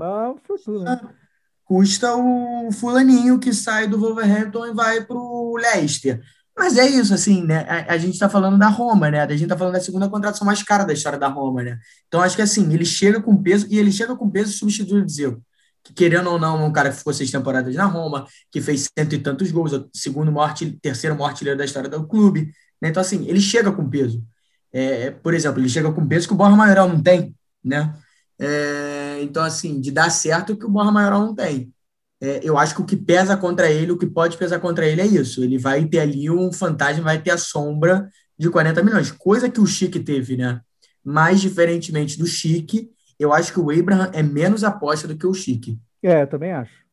custa 1.67 2.17
o 2.17 2.71
fulaninho 2.73 3.39
que 3.39 3.53
sai 3.53 3.87
do 3.87 3.99
Wolverhampton 3.99 4.67
e 4.67 4.73
vai 4.73 5.05
para 5.05 5.17
o 5.17 5.57
Leicester. 5.57 6.23
Mas 6.59 6.79
é 6.79 6.89
isso, 6.89 7.13
assim, 7.13 7.45
né? 7.45 7.67
A, 7.69 7.95
a 7.95 7.99
gente 7.99 8.15
está 8.15 8.29
falando 8.29 8.59
da 8.59 8.69
Roma, 8.69 9.11
né? 9.11 9.21
A 9.21 9.29
gente 9.33 9.43
está 9.43 9.57
falando 9.59 9.75
da 9.75 9.81
segunda 9.81 10.09
contratação 10.09 10.47
mais 10.47 10.63
cara 10.63 10.85
da 10.85 10.93
história 10.93 11.19
da 11.19 11.29
Roma, 11.29 11.63
né? 11.63 11.79
Então, 12.09 12.23
acho 12.23 12.35
que 12.35 12.43
assim, 12.43 12.73
ele 12.73 12.85
chega 12.85 13.21
com 13.21 13.37
peso, 13.37 13.67
e 13.69 13.79
ele 13.79 13.93
chega 13.93 14.17
com 14.17 14.31
peso 14.31 14.53
substitui 14.57 15.03
o 15.03 15.05
Dzeko. 15.05 15.43
Que, 15.85 15.93
querendo 15.93 16.31
ou 16.31 16.39
não, 16.39 16.63
é 16.63 16.65
um 16.65 16.73
cara 16.73 16.91
que 16.91 16.97
ficou 16.97 17.13
seis 17.13 17.31
temporadas 17.31 17.75
na 17.75 17.85
Roma, 17.85 18.27
que 18.51 18.61
fez 18.61 18.89
cento 18.99 19.15
e 19.15 19.19
tantos 19.19 19.53
gols, 19.53 19.73
o 19.73 19.89
segundo 19.93 20.33
maior, 20.33 20.55
terceiro 20.81 21.15
maior 21.15 21.29
artilheiro 21.29 21.59
da 21.59 21.65
história 21.65 21.91
do 21.91 22.07
clube. 22.07 22.51
Né? 22.81 22.89
Então, 22.89 23.03
assim, 23.03 23.27
ele 23.29 23.41
chega 23.41 23.71
com 23.71 23.89
peso. 23.89 24.25
É, 24.73 25.11
por 25.11 25.35
exemplo, 25.35 25.61
ele 25.61 25.69
chega 25.69 25.93
com 25.93 26.07
peso 26.09 26.27
que 26.27 26.35
o 26.35 26.37
Borja 26.37 26.57
Maioral 26.57 26.89
não 26.89 27.03
tem, 27.03 27.35
né? 27.63 27.95
É, 28.39 29.21
então, 29.23 29.43
assim, 29.43 29.81
de 29.81 29.91
dar 29.91 30.11
certo 30.11 30.57
que 30.57 30.67
o 30.67 30.71
Borja 30.71 30.91
Maioral 30.91 31.21
não 31.21 31.35
tem. 31.35 31.73
É, 32.21 32.41
eu 32.43 32.57
acho 32.57 32.75
que 32.75 32.81
o 32.81 32.87
que 32.87 32.97
pesa 32.97 33.37
contra 33.37 33.71
ele, 33.71 33.93
o 33.93 33.99
que 33.99 34.07
pode 34.07 34.37
pesar 34.37 34.59
contra 34.59 34.87
ele 34.87 35.01
é 35.01 35.07
isso. 35.07 35.45
Ele 35.45 35.59
vai 35.59 35.85
ter 35.85 36.01
ali 36.01 36.31
um 36.31 36.53
fantasma, 36.53 37.05
vai 37.05 37.21
ter 37.21 37.31
a 37.31 37.39
sombra 37.39 38.09
de 38.39 38.51
40 38.51 38.83
milhões, 38.83 39.11
coisa 39.11 39.51
que 39.51 39.61
o 39.61 39.67
Chique 39.67 40.01
teve, 40.01 40.37
né? 40.37 40.61
Mais 41.05 41.41
diferentemente 41.41 42.19
do 42.19 42.27
Chique, 42.27 42.91
eu 43.19 43.33
acho 43.33 43.53
que 43.53 43.61
o 43.61 43.71
Abraham 43.71 44.11
é 44.13 44.23
menos 44.23 44.65
aposta 44.65 45.09
do 45.09 45.17
que 45.17 45.27
o 45.27 45.35
Chique. 45.35 45.79
É, 46.03 46.23
eu 46.23 46.27
também 46.27 46.53
acho. 46.53 46.85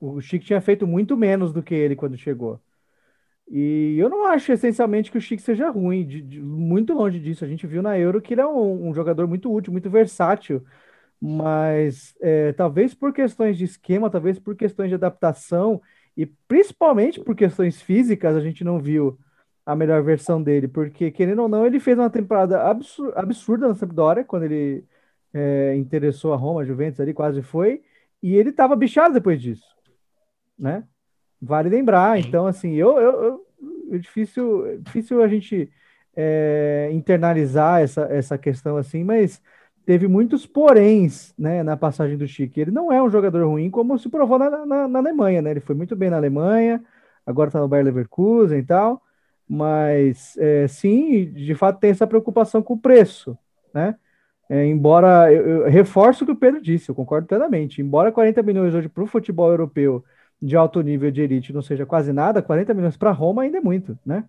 O 0.00 0.20
Chique 0.20 0.46
tinha 0.46 0.60
feito 0.60 0.86
muito 0.86 1.16
menos 1.16 1.52
do 1.52 1.62
que 1.62 1.74
ele 1.74 1.96
quando 1.96 2.16
chegou. 2.16 2.60
E 3.48 3.96
eu 3.98 4.08
não 4.08 4.26
acho 4.26 4.52
essencialmente 4.52 5.10
que 5.10 5.18
o 5.18 5.20
Chique 5.20 5.42
seja 5.42 5.70
ruim, 5.70 6.04
de, 6.06 6.20
de, 6.20 6.40
muito 6.40 6.92
longe 6.92 7.20
disso. 7.20 7.44
A 7.44 7.48
gente 7.48 7.66
viu 7.66 7.82
na 7.82 7.98
Euro 7.98 8.20
que 8.20 8.34
ele 8.34 8.40
é 8.40 8.46
um, 8.46 8.88
um 8.88 8.94
jogador 8.94 9.28
muito 9.28 9.52
útil, 9.52 9.72
muito 9.72 9.88
versátil, 9.88 10.64
mas 11.20 12.14
é, 12.20 12.52
talvez 12.52 12.94
por 12.94 13.12
questões 13.12 13.56
de 13.56 13.64
esquema, 13.64 14.10
talvez 14.10 14.38
por 14.38 14.54
questões 14.56 14.88
de 14.88 14.94
adaptação 14.94 15.80
e 16.16 16.26
principalmente 16.26 17.20
por 17.20 17.34
questões 17.34 17.80
físicas, 17.80 18.36
a 18.36 18.40
gente 18.40 18.64
não 18.64 18.78
viu 18.78 19.18
a 19.64 19.74
melhor 19.74 20.02
versão 20.02 20.42
dele, 20.42 20.68
porque 20.68 21.10
querendo 21.10 21.42
ou 21.42 21.48
não, 21.48 21.66
ele 21.66 21.80
fez 21.80 21.98
uma 21.98 22.10
temporada 22.10 22.62
absur 22.62 23.12
absurda 23.16 23.68
na 23.68 23.74
Sampdoria, 23.74 24.24
quando 24.24 24.44
ele 24.44 24.84
é, 25.34 25.74
interessou 25.76 26.32
a 26.32 26.36
Roma, 26.36 26.60
a 26.62 26.64
Juventus 26.64 27.00
ali 27.00 27.12
quase 27.12 27.42
foi, 27.42 27.82
e 28.22 28.34
ele 28.36 28.50
estava 28.50 28.76
bichado 28.76 29.14
depois 29.14 29.40
disso, 29.42 29.66
né? 30.58 30.84
Vale 31.40 31.68
lembrar, 31.68 32.18
então 32.18 32.46
assim, 32.46 32.74
eu, 32.74 32.98
eu, 32.98 33.24
eu 33.24 33.46
é 33.92 33.98
difícil, 33.98 34.66
é 34.66 34.76
difícil 34.76 35.22
a 35.22 35.28
gente 35.28 35.70
é, 36.14 36.88
internalizar 36.92 37.82
essa, 37.82 38.02
essa 38.10 38.38
questão 38.38 38.76
assim, 38.76 39.04
mas 39.04 39.42
teve 39.86 40.08
muitos 40.08 40.44
poréns 40.44 41.32
né, 41.38 41.62
na 41.62 41.76
passagem 41.76 42.18
do 42.18 42.26
Chique. 42.26 42.60
Ele 42.60 42.72
não 42.72 42.92
é 42.92 43.00
um 43.00 43.08
jogador 43.08 43.46
ruim, 43.46 43.70
como 43.70 43.96
se 43.98 44.08
provou 44.08 44.36
na, 44.36 44.66
na, 44.66 44.88
na 44.88 44.98
Alemanha, 44.98 45.40
né? 45.40 45.52
Ele 45.52 45.60
foi 45.60 45.76
muito 45.76 45.94
bem 45.94 46.10
na 46.10 46.16
Alemanha, 46.16 46.82
agora 47.24 47.48
está 47.48 47.60
no 47.60 47.68
Bayer 47.68 47.86
Leverkusen 47.86 48.58
e 48.58 48.64
tal, 48.64 49.00
mas 49.48 50.36
é, 50.38 50.66
sim, 50.66 51.32
de 51.32 51.54
fato 51.54 51.78
tem 51.78 51.90
essa 51.90 52.06
preocupação 52.06 52.60
com 52.60 52.74
o 52.74 52.78
preço, 52.78 53.38
né? 53.72 53.94
É, 54.48 54.64
embora 54.66 55.32
eu, 55.32 55.62
eu, 55.62 55.70
reforço 55.70 56.24
o 56.24 56.26
que 56.26 56.32
o 56.32 56.36
Pedro 56.36 56.60
disse, 56.60 56.88
eu 56.88 56.94
concordo 56.94 57.26
plenamente. 57.28 57.80
Embora 57.80 58.12
40 58.12 58.42
milhões 58.42 58.74
hoje 58.74 58.88
para 58.88 59.02
o 59.04 59.06
futebol 59.06 59.50
europeu 59.50 60.04
de 60.42 60.56
alto 60.56 60.80
nível 60.80 61.10
de 61.10 61.22
elite 61.22 61.52
não 61.52 61.62
seja 61.62 61.86
quase 61.86 62.12
nada, 62.12 62.42
40 62.42 62.74
milhões 62.74 62.96
para 62.96 63.12
Roma 63.12 63.42
ainda 63.42 63.58
é 63.58 63.60
muito, 63.60 63.96
né? 64.04 64.24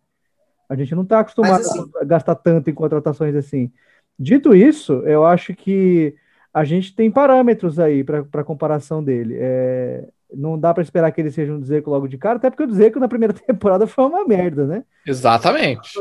A 0.70 0.76
gente 0.76 0.94
não 0.94 1.04
está 1.04 1.20
acostumado 1.20 1.62
assim, 1.62 1.92
a 2.00 2.04
gastar 2.04 2.36
tanto 2.36 2.70
em 2.70 2.74
contratações 2.74 3.36
assim. 3.36 3.72
Dito 4.20 4.56
isso, 4.56 4.94
eu 5.06 5.26
acho 5.26 5.54
que 5.54 6.16
a 6.54 6.64
gente 6.64 6.96
tem 6.96 7.12
parâmetros 7.12 7.80
aí 7.80 8.04
para 8.04 8.44
comparação 8.44 9.04
dele. 9.04 9.36
É, 9.38 10.08
não 10.34 10.58
dá 10.58 10.74
para 10.74 10.82
esperar 10.82 11.12
que 11.12 11.22
ele 11.22 11.30
seja 11.30 11.54
um 11.54 11.60
Dzeko 11.60 11.90
logo 11.90 12.08
de 12.08 12.18
cara, 12.18 12.38
até 12.38 12.50
porque 12.50 12.64
o 12.64 12.68
Dzeko 12.68 13.00
na 13.00 13.08
primeira 13.08 13.34
temporada 13.46 13.86
foi 13.86 14.06
uma 14.06 14.26
merda, 14.26 14.66
né? 14.66 14.84
Exatamente. 15.06 15.94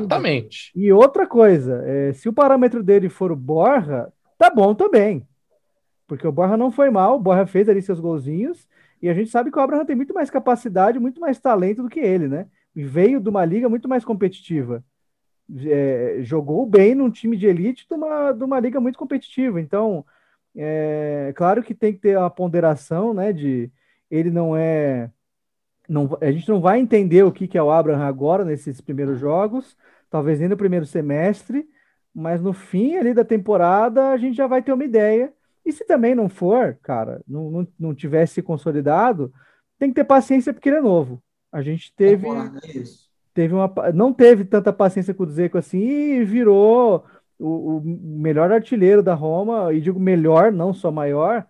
Exatamente. 0.00 0.72
E 0.74 0.92
outra 0.92 1.26
coisa, 1.26 1.82
é, 1.86 2.12
se 2.12 2.28
o 2.28 2.32
parâmetro 2.32 2.82
dele 2.82 3.08
for 3.08 3.30
o 3.30 3.36
Borra, 3.36 4.12
tá 4.36 4.50
bom 4.50 4.74
também. 4.74 5.26
Porque 6.08 6.26
o 6.26 6.32
Borra 6.32 6.56
não 6.56 6.72
foi 6.72 6.90
mal, 6.90 7.16
o 7.16 7.20
Borra 7.20 7.46
fez 7.46 7.68
ali 7.68 7.80
seus 7.80 8.00
golzinhos, 8.00 8.66
e 9.00 9.08
a 9.08 9.14
gente 9.14 9.30
sabe 9.30 9.50
que 9.50 9.58
o 9.58 9.62
Abraham 9.62 9.84
tem 9.84 9.94
muito 9.94 10.12
mais 10.12 10.28
capacidade, 10.28 10.98
muito 10.98 11.20
mais 11.20 11.38
talento 11.38 11.84
do 11.84 11.88
que 11.88 12.00
ele, 12.00 12.26
né? 12.26 12.46
E 12.74 12.82
veio 12.82 13.20
de 13.20 13.28
uma 13.28 13.44
liga 13.44 13.68
muito 13.68 13.88
mais 13.88 14.04
competitiva 14.04 14.82
é, 15.66 16.18
jogou 16.20 16.66
bem 16.66 16.94
num 16.94 17.10
time 17.10 17.36
de 17.36 17.46
elite 17.46 17.86
de 17.88 17.94
uma, 17.94 18.32
de 18.32 18.44
uma 18.44 18.60
liga 18.60 18.80
muito 18.80 18.98
competitiva. 18.98 19.60
Então, 19.60 20.04
é 20.54 21.32
claro 21.36 21.62
que 21.62 21.74
tem 21.74 21.92
que 21.92 22.00
ter 22.00 22.18
a 22.18 22.28
ponderação, 22.28 23.14
né? 23.14 23.32
De 23.32 23.70
ele 24.10 24.30
não 24.30 24.56
é. 24.56 25.10
Não, 25.88 26.18
a 26.20 26.30
gente 26.30 26.48
não 26.48 26.60
vai 26.60 26.78
entender 26.78 27.22
o 27.22 27.32
que, 27.32 27.48
que 27.48 27.56
é 27.56 27.62
o 27.62 27.70
Abraham 27.70 28.04
agora 28.04 28.44
nesses 28.44 28.80
primeiros 28.80 29.18
jogos, 29.18 29.76
talvez 30.10 30.38
nem 30.38 30.48
no 30.48 30.56
primeiro 30.56 30.84
semestre, 30.84 31.66
mas 32.14 32.42
no 32.42 32.52
fim 32.52 32.96
ali 32.96 33.14
da 33.14 33.24
temporada 33.24 34.10
a 34.10 34.16
gente 34.18 34.36
já 34.36 34.46
vai 34.46 34.62
ter 34.62 34.72
uma 34.72 34.84
ideia. 34.84 35.32
E 35.64 35.72
se 35.72 35.86
também 35.86 36.14
não 36.14 36.28
for, 36.28 36.78
cara, 36.82 37.22
não, 37.26 37.50
não, 37.50 37.68
não 37.78 37.94
tivesse 37.94 38.42
consolidado, 38.42 39.32
tem 39.78 39.88
que 39.88 39.94
ter 39.94 40.04
paciência 40.04 40.52
porque 40.52 40.68
ele 40.68 40.76
é 40.76 40.82
novo. 40.82 41.22
A 41.50 41.62
gente 41.62 41.94
teve. 41.94 42.26
É 42.28 42.76
isso 42.76 43.07
teve 43.38 43.54
uma, 43.54 43.72
não 43.94 44.12
teve 44.12 44.44
tanta 44.44 44.72
paciência 44.72 45.14
com 45.14 45.22
o 45.22 45.26
Dzeko 45.26 45.58
assim 45.58 45.78
e 45.78 46.24
virou 46.24 47.04
o, 47.38 47.76
o, 47.76 47.80
melhor 47.84 48.50
artilheiro 48.50 49.00
da 49.00 49.14
Roma, 49.14 49.72
e 49.72 49.80
digo 49.80 50.00
melhor, 50.00 50.50
não 50.50 50.74
só 50.74 50.90
maior, 50.90 51.46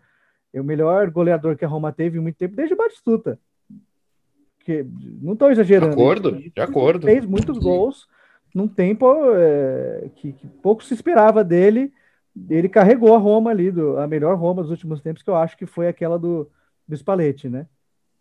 é 0.53 0.61
o 0.61 0.65
melhor 0.65 1.11
goleador 1.11 1.57
que 1.57 1.65
a 1.65 1.69
Roma 1.69 1.91
teve 1.91 2.19
em 2.19 2.21
muito 2.21 2.37
tempo, 2.37 2.55
desde 2.55 2.75
o 2.75 2.77
Batistuta. 2.77 3.41
Que, 4.67 4.85
não 5.23 5.33
estou 5.33 5.51
exagerando. 5.51 5.97
De 5.97 6.03
acordo, 6.03 6.33
de 6.37 6.61
acordo. 6.61 7.07
Fez 7.07 7.25
muitos 7.25 7.57
gols 7.57 8.07
num 8.55 8.69
tempo 8.69 9.07
é, 9.35 10.11
que, 10.17 10.35
que, 10.35 10.47
pouco 10.47 10.85
se 10.85 10.93
esperava 10.93 11.43
dele. 11.43 11.91
Ele 12.51 12.69
carregou 12.69 13.15
a 13.15 13.19
Roma 13.19 13.49
ali, 13.49 13.71
do, 13.71 13.97
a 13.97 14.07
melhor 14.07 14.37
Roma 14.37 14.61
dos 14.61 14.71
últimos 14.71 15.01
tempos, 15.01 15.23
que 15.23 15.31
eu 15.31 15.37
acho 15.37 15.57
que 15.57 15.65
foi 15.65 15.89
aquela 15.89 16.19
do, 16.19 16.51
do 16.87 16.95
Spalletti, 16.95 17.49
né? 17.49 17.67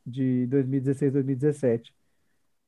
De 0.05 0.47
2016, 0.47 1.11
2017. 1.11 1.97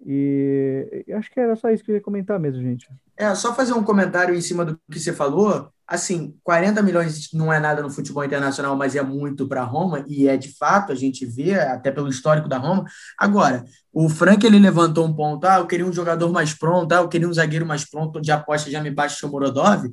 E 0.05 1.05
acho 1.13 1.29
que 1.31 1.39
era 1.39 1.55
só 1.55 1.69
isso 1.69 1.83
que 1.83 1.91
eu 1.91 1.95
ia 1.95 2.01
comentar 2.01 2.39
mesmo, 2.39 2.61
gente. 2.61 2.87
É, 3.17 3.33
só 3.35 3.53
fazer 3.53 3.73
um 3.73 3.83
comentário 3.83 4.33
em 4.33 4.41
cima 4.41 4.63
do 4.63 4.79
que 4.89 4.99
você 4.99 5.11
falou. 5.11 5.69
Assim, 5.85 6.37
40 6.43 6.81
milhões 6.81 7.29
não 7.33 7.51
é 7.51 7.59
nada 7.59 7.81
no 7.81 7.89
futebol 7.89 8.23
internacional, 8.23 8.77
mas 8.77 8.95
é 8.95 9.01
muito 9.01 9.47
para 9.47 9.63
Roma, 9.63 10.05
e 10.07 10.27
é 10.27 10.37
de 10.37 10.55
fato, 10.55 10.91
a 10.91 10.95
gente 10.95 11.25
vê, 11.25 11.55
até 11.55 11.91
pelo 11.91 12.07
histórico 12.07 12.47
da 12.47 12.57
Roma. 12.57 12.85
Agora, 13.17 13.65
o 13.91 14.07
Frank 14.07 14.45
ele 14.45 14.59
levantou 14.59 15.05
um 15.05 15.13
ponto: 15.13 15.45
ah, 15.45 15.57
eu 15.57 15.67
queria 15.67 15.85
um 15.85 15.91
jogador 15.91 16.31
mais 16.31 16.53
pronto, 16.53 16.91
ah, 16.93 16.99
eu 16.99 17.09
queria 17.09 17.27
um 17.27 17.33
zagueiro 17.33 17.65
mais 17.65 17.89
pronto, 17.89 18.21
de 18.21 18.31
aposta 18.31 18.69
já 18.69 18.81
me 18.81 18.91
baixa 18.91 19.25
o 19.25 19.29
Morodov. 19.31 19.89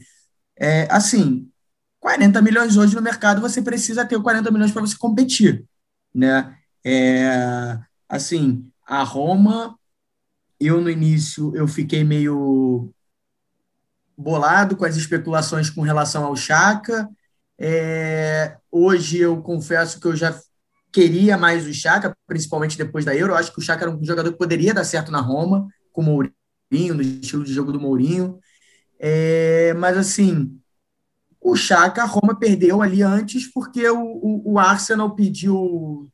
É, 0.59 0.87
assim, 0.91 1.49
40 1.99 2.41
milhões 2.43 2.77
hoje 2.77 2.95
no 2.95 3.03
mercado, 3.03 3.41
você 3.41 3.61
precisa 3.61 4.05
ter 4.05 4.21
40 4.21 4.51
milhões 4.51 4.71
para 4.71 4.83
você 4.83 4.97
competir. 4.97 5.65
Né? 6.15 6.55
É, 6.85 7.79
assim, 8.09 8.71
a 8.87 9.03
Roma 9.03 9.77
eu 10.61 10.81
no 10.81 10.91
início 10.91 11.55
eu 11.55 11.69
fiquei 11.69 12.05
meio 12.05 12.93
bolado 14.17 14.77
com 14.77 14.85
as 14.85 14.97
especulações 14.97 15.69
com 15.69 15.83
relação 15.83 16.25
ao 16.25 16.37
Chaka. 16.37 17.09
É, 17.59 18.57
hoje 18.71 19.19
eu 19.19 19.43
confesso 19.43 20.01
que 20.01 20.07
eu 20.07 20.17
já 20.17 20.39
queria 20.93 21.37
mais 21.37 21.67
o 21.67 21.75
Chaka, 21.75 22.17
principalmente 22.27 22.79
depois 22.79 23.05
da 23.05 23.15
Euro. 23.15 23.33
Eu 23.33 23.37
acho 23.37 23.53
que 23.53 23.59
o 23.59 23.63
Chaka 23.63 23.85
era 23.85 23.91
um 23.91 24.03
jogador 24.05 24.33
que 24.33 24.39
poderia 24.39 24.73
dar 24.73 24.85
certo 24.85 25.13
na 25.13 25.21
Roma, 25.21 25.69
com 25.93 26.01
o 26.01 26.05
Mourinho, 26.05 26.95
no 26.95 27.03
estilo 27.03 27.45
de 27.45 27.53
jogo 27.53 27.73
do 27.73 27.81
Mourinho. 27.81 28.39
É, 28.99 29.75
mas 29.75 29.97
assim, 29.99 30.59
o 31.41 31.55
Chaka, 31.55 32.03
a 32.03 32.07
Roma 32.07 32.39
perdeu 32.39 32.81
ali 32.81 33.03
antes 33.03 33.47
porque 33.53 33.89
o, 33.89 34.01
o, 34.01 34.53
o 34.53 34.59
Arsenal 34.59 35.15
pediu 35.15 36.11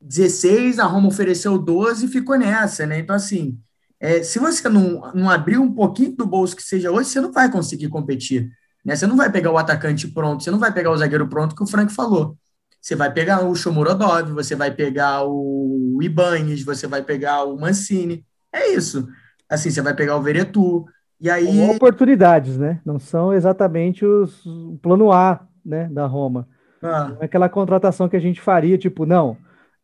16, 0.00 0.78
a 0.78 0.84
Roma 0.84 1.08
ofereceu 1.08 1.58
12 1.58 2.06
e 2.06 2.08
ficou 2.08 2.38
nessa, 2.38 2.86
né? 2.86 2.98
Então, 2.98 3.16
assim, 3.16 3.58
é, 4.00 4.22
se 4.22 4.38
você 4.38 4.68
não, 4.68 5.12
não 5.12 5.28
abrir 5.28 5.58
um 5.58 5.72
pouquinho 5.72 6.14
do 6.14 6.26
bolso 6.26 6.54
que 6.54 6.62
seja 6.62 6.90
hoje, 6.90 7.10
você 7.10 7.20
não 7.20 7.32
vai 7.32 7.50
conseguir 7.50 7.88
competir. 7.88 8.50
Né? 8.84 8.94
Você 8.94 9.06
não 9.06 9.16
vai 9.16 9.30
pegar 9.30 9.50
o 9.50 9.58
atacante 9.58 10.06
pronto, 10.08 10.42
você 10.42 10.50
não 10.50 10.58
vai 10.58 10.72
pegar 10.72 10.90
o 10.90 10.96
zagueiro 10.96 11.28
pronto 11.28 11.54
que 11.54 11.62
o 11.62 11.66
Frank 11.66 11.92
falou. 11.92 12.36
Você 12.80 12.94
vai 12.94 13.12
pegar 13.12 13.44
o 13.44 13.54
Shomurodov, 13.54 14.32
você 14.32 14.54
vai 14.54 14.70
pegar 14.70 15.24
o 15.24 15.98
Ibanez, 16.00 16.62
você 16.62 16.86
vai 16.86 17.02
pegar 17.02 17.44
o 17.44 17.58
Mancini. 17.58 18.24
É 18.52 18.68
isso. 18.68 19.08
Assim, 19.48 19.70
você 19.70 19.82
vai 19.82 19.94
pegar 19.94 20.16
o 20.16 20.22
Veretu. 20.22 20.86
E 21.20 21.28
aí. 21.28 21.44
São 21.44 21.70
oportunidades, 21.70 22.56
né? 22.56 22.80
Não 22.84 23.00
são 23.00 23.32
exatamente 23.32 24.06
os, 24.06 24.46
o 24.46 24.78
plano 24.80 25.10
A 25.10 25.44
né, 25.64 25.88
da 25.90 26.06
Roma. 26.06 26.48
Ah. 26.80 27.08
Não 27.08 27.16
é 27.20 27.24
aquela 27.24 27.48
contratação 27.48 28.08
que 28.08 28.16
a 28.16 28.20
gente 28.20 28.40
faria, 28.40 28.78
tipo, 28.78 29.04
não, 29.04 29.36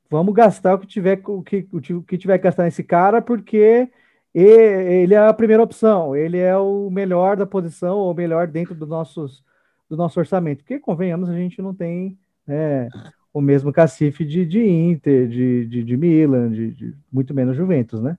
vamos 0.08 0.32
gastar 0.32 0.74
o 0.74 0.78
que 0.78 0.86
tiver, 0.86 1.20
o 1.26 1.42
que, 1.42 1.66
o 1.72 2.02
que 2.02 2.16
tiver 2.16 2.38
que 2.38 2.44
gastar 2.44 2.62
nesse 2.62 2.84
cara, 2.84 3.20
porque 3.20 3.90
ele 4.34 5.14
é 5.14 5.18
a 5.18 5.32
primeira 5.32 5.62
opção, 5.62 6.16
ele 6.16 6.38
é 6.38 6.56
o 6.56 6.90
melhor 6.90 7.36
da 7.36 7.46
posição, 7.46 7.98
ou 7.98 8.12
melhor 8.12 8.48
dentro 8.48 8.74
do, 8.74 8.86
nossos, 8.86 9.44
do 9.88 9.96
nosso 9.96 10.18
orçamento. 10.18 10.58
Porque, 10.58 10.80
convenhamos, 10.80 11.28
a 11.28 11.34
gente 11.34 11.62
não 11.62 11.72
tem 11.72 12.18
né, 12.46 12.88
o 13.32 13.40
mesmo 13.40 13.72
cacife 13.72 14.24
de, 14.24 14.44
de 14.44 14.64
Inter, 14.64 15.28
de, 15.28 15.66
de, 15.66 15.84
de 15.84 15.96
Milan, 15.96 16.50
de, 16.50 16.72
de, 16.72 16.94
muito 17.12 17.32
menos 17.32 17.56
Juventus, 17.56 18.00
né? 18.00 18.18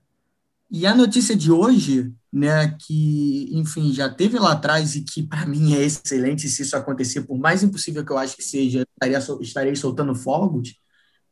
E 0.70 0.84
a 0.84 0.94
notícia 0.94 1.36
de 1.36 1.52
hoje, 1.52 2.12
né, 2.32 2.76
que, 2.80 3.48
enfim, 3.52 3.92
já 3.92 4.08
teve 4.12 4.38
lá 4.38 4.52
atrás 4.52 4.96
e 4.96 5.02
que 5.02 5.22
para 5.22 5.46
mim 5.46 5.74
é 5.74 5.82
excelente 5.82 6.48
se 6.48 6.62
isso 6.62 6.76
acontecer, 6.76 7.22
por 7.22 7.38
mais 7.38 7.62
impossível 7.62 8.04
que 8.04 8.10
eu 8.10 8.18
acho 8.18 8.36
que 8.36 8.42
seja, 8.42 8.84
estaria, 8.92 9.18
estarei 9.42 9.76
soltando 9.76 10.14
fogos, 10.14 10.74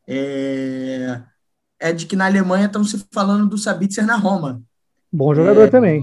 é, 0.07 1.20
é 1.81 1.92
de 1.92 2.07
que 2.07 2.14
na 2.14 2.27
Alemanha 2.27 2.66
estão 2.66 2.85
se 2.85 3.05
falando 3.12 3.49
do 3.49 3.59
Sabitzer 3.59 4.07
na 4.07 4.16
Roma. 4.16 4.62
Bom 5.14 5.33
jogador 5.33 5.68
é, 5.68 5.70
também. 5.70 6.00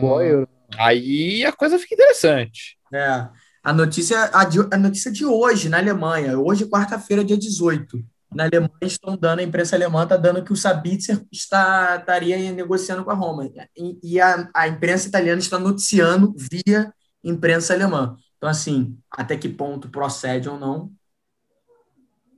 Bom 0.00 0.18
euro. 0.22 0.48
Aí 0.78 1.44
a 1.44 1.52
coisa 1.52 1.78
fica 1.78 1.94
interessante. 1.94 2.78
É. 2.90 3.28
A 3.62 3.70
notícia, 3.70 4.30
a, 4.32 4.44
de, 4.44 4.60
a 4.60 4.78
notícia 4.78 5.12
de 5.12 5.26
hoje 5.26 5.68
na 5.68 5.76
Alemanha, 5.76 6.38
hoje, 6.38 6.64
quarta-feira, 6.64 7.22
dia 7.22 7.36
18. 7.36 8.02
na 8.34 8.44
Alemanha 8.44 8.70
estão 8.80 9.14
dando, 9.14 9.40
a 9.40 9.42
imprensa 9.42 9.76
alemã 9.76 10.04
está 10.04 10.16
dando 10.16 10.42
que 10.42 10.54
o 10.54 10.56
Sabitzer 10.56 11.22
está, 11.30 11.96
estaria 12.00 12.50
negociando 12.50 13.04
com 13.04 13.10
a 13.10 13.14
Roma. 13.14 13.46
E, 13.76 13.98
e 14.02 14.20
a, 14.20 14.48
a 14.54 14.66
imprensa 14.66 15.06
italiana 15.06 15.38
está 15.38 15.58
noticiando 15.58 16.34
via 16.34 16.90
imprensa 17.22 17.74
alemã. 17.74 18.16
Então, 18.38 18.48
assim, 18.48 18.96
até 19.10 19.36
que 19.36 19.50
ponto 19.50 19.90
procede 19.90 20.48
ou 20.48 20.58
não, 20.58 20.90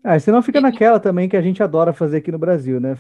ah, 0.09 0.18
você 0.18 0.33
não 0.33 0.40
fica 0.40 0.59
naquela 0.59 0.99
também 0.99 1.29
que 1.29 1.37
a 1.37 1.42
gente 1.42 1.62
adora 1.62 1.92
fazer 1.92 2.16
aqui 2.16 2.33
no 2.33 2.38
Brasil, 2.38 2.81
né? 2.81 2.97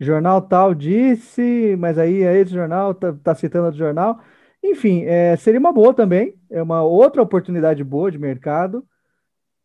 Jornal 0.00 0.42
tal 0.42 0.74
disse, 0.74 1.76
mas 1.78 1.98
aí 1.98 2.16
esse 2.16 2.52
jornal 2.52 2.92
tá, 2.92 3.12
tá 3.22 3.32
citando 3.32 3.66
outro 3.66 3.78
jornal. 3.78 4.20
Enfim, 4.60 5.04
é, 5.04 5.36
seria 5.36 5.60
uma 5.60 5.72
boa 5.72 5.94
também, 5.94 6.34
é 6.50 6.60
uma 6.60 6.82
outra 6.82 7.22
oportunidade 7.22 7.84
boa 7.84 8.10
de 8.10 8.18
mercado. 8.18 8.84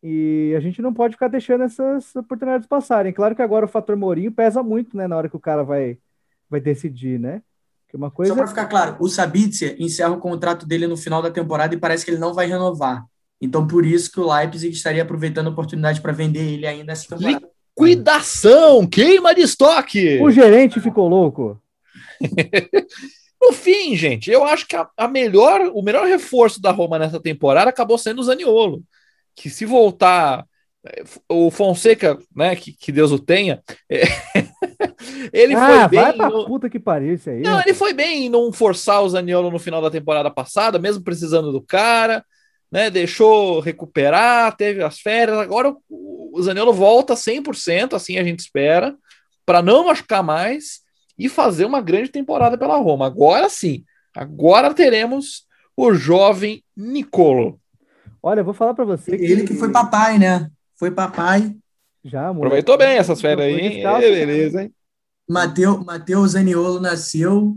E 0.00 0.54
a 0.56 0.60
gente 0.60 0.80
não 0.80 0.94
pode 0.94 1.14
ficar 1.14 1.26
deixando 1.26 1.64
essas 1.64 2.14
oportunidades 2.14 2.68
passarem. 2.68 3.12
Claro 3.12 3.34
que 3.34 3.42
agora 3.42 3.64
o 3.64 3.68
fator 3.68 3.96
Mourinho 3.96 4.30
pesa 4.30 4.62
muito, 4.62 4.96
né, 4.96 5.08
na 5.08 5.16
hora 5.16 5.28
que 5.28 5.36
o 5.36 5.40
cara 5.40 5.64
vai, 5.64 5.98
vai 6.48 6.60
decidir, 6.60 7.18
né? 7.18 7.42
Que 7.88 7.96
uma 7.96 8.10
coisa... 8.10 8.32
Só 8.32 8.38
para 8.38 8.46
ficar 8.46 8.66
claro, 8.66 8.96
o 9.00 9.08
Sabitzer 9.08 9.74
encerra 9.80 10.12
o 10.12 10.20
contrato 10.20 10.64
dele 10.64 10.86
no 10.86 10.96
final 10.96 11.20
da 11.20 11.30
temporada 11.30 11.74
e 11.74 11.78
parece 11.78 12.04
que 12.04 12.12
ele 12.12 12.20
não 12.20 12.32
vai 12.32 12.46
renovar. 12.46 13.04
Então, 13.42 13.66
por 13.66 13.84
isso 13.84 14.12
que 14.12 14.20
o 14.20 14.32
Leipzig 14.32 14.72
estaria 14.72 15.02
aproveitando 15.02 15.48
a 15.48 15.50
oportunidade 15.50 16.00
para 16.00 16.12
vender 16.12 16.48
ele 16.48 16.64
ainda 16.64 16.92
essa 16.92 17.08
temporada. 17.08 17.44
Liquidação! 17.76 18.86
Queima 18.86 19.34
de 19.34 19.40
estoque! 19.40 20.20
O 20.22 20.30
gerente 20.30 20.80
ficou 20.80 21.08
louco. 21.08 21.60
no 23.42 23.52
fim, 23.52 23.96
gente, 23.96 24.30
eu 24.30 24.44
acho 24.44 24.64
que 24.68 24.76
a, 24.76 24.88
a, 24.96 25.08
melhor, 25.08 25.72
o 25.74 25.82
melhor 25.82 26.06
reforço 26.06 26.62
da 26.62 26.70
Roma 26.70 27.00
nessa 27.00 27.18
temporada 27.18 27.68
acabou 27.68 27.98
sendo 27.98 28.20
o 28.20 28.22
Zaniolo. 28.22 28.80
Que 29.34 29.50
se 29.50 29.64
voltar 29.64 30.46
eh, 30.86 31.02
o 31.28 31.50
Fonseca, 31.50 32.16
né, 32.36 32.54
que, 32.54 32.72
que 32.72 32.92
Deus 32.92 33.10
o 33.10 33.18
tenha, 33.18 33.60
é, 33.90 34.02
ele 35.32 35.56
ah, 35.56 35.66
foi 35.66 35.88
bem. 35.88 36.00
Vai 36.00 36.12
pra 36.12 36.30
no... 36.30 36.46
puta 36.46 36.70
que 36.70 36.80
isso 37.12 37.28
aí. 37.28 37.40
Não, 37.40 37.60
ele 37.60 37.74
foi 37.74 37.92
bem 37.92 38.26
em 38.26 38.28
não 38.28 38.52
forçar 38.52 39.02
o 39.02 39.08
Zaniolo 39.08 39.50
no 39.50 39.58
final 39.58 39.82
da 39.82 39.90
temporada 39.90 40.30
passada, 40.30 40.78
mesmo 40.78 41.02
precisando 41.02 41.50
do 41.50 41.60
cara 41.60 42.24
né? 42.72 42.88
Deixou 42.88 43.60
recuperar, 43.60 44.56
teve 44.56 44.82
as 44.82 44.98
férias. 44.98 45.38
Agora 45.38 45.76
o, 45.90 46.40
Zaniolo 46.42 46.72
volta 46.72 47.12
100%, 47.12 47.92
assim 47.94 48.16
a 48.16 48.24
gente 48.24 48.40
espera, 48.40 48.96
para 49.44 49.60
não 49.60 49.84
machucar 49.84 50.22
mais 50.22 50.80
e 51.18 51.28
fazer 51.28 51.66
uma 51.66 51.82
grande 51.82 52.10
temporada 52.10 52.56
pela 52.56 52.78
Roma. 52.78 53.06
Agora 53.06 53.50
sim, 53.50 53.84
agora 54.16 54.72
teremos 54.72 55.46
o 55.76 55.92
jovem 55.92 56.64
Nicolo. 56.74 57.60
Olha, 58.22 58.40
eu 58.40 58.44
vou 58.44 58.54
falar 58.54 58.72
para 58.72 58.84
você 58.84 59.16
que... 59.16 59.22
ele 59.22 59.44
que 59.44 59.54
foi 59.54 59.70
papai, 59.70 60.18
né? 60.18 60.50
Foi 60.76 60.90
papai. 60.90 61.54
Já, 62.02 62.28
amor. 62.28 62.46
Aproveitou 62.46 62.78
bem 62.78 62.96
essas 62.96 63.20
férias 63.20 63.46
aí, 63.46 63.60
hein? 63.60 63.86
É, 63.86 64.00
beleza, 64.00 64.62
hein? 64.62 64.72
Mateu, 65.28 65.84
Mateu 65.84 66.26
Zaniolo 66.26 66.80
nasceu. 66.80 67.56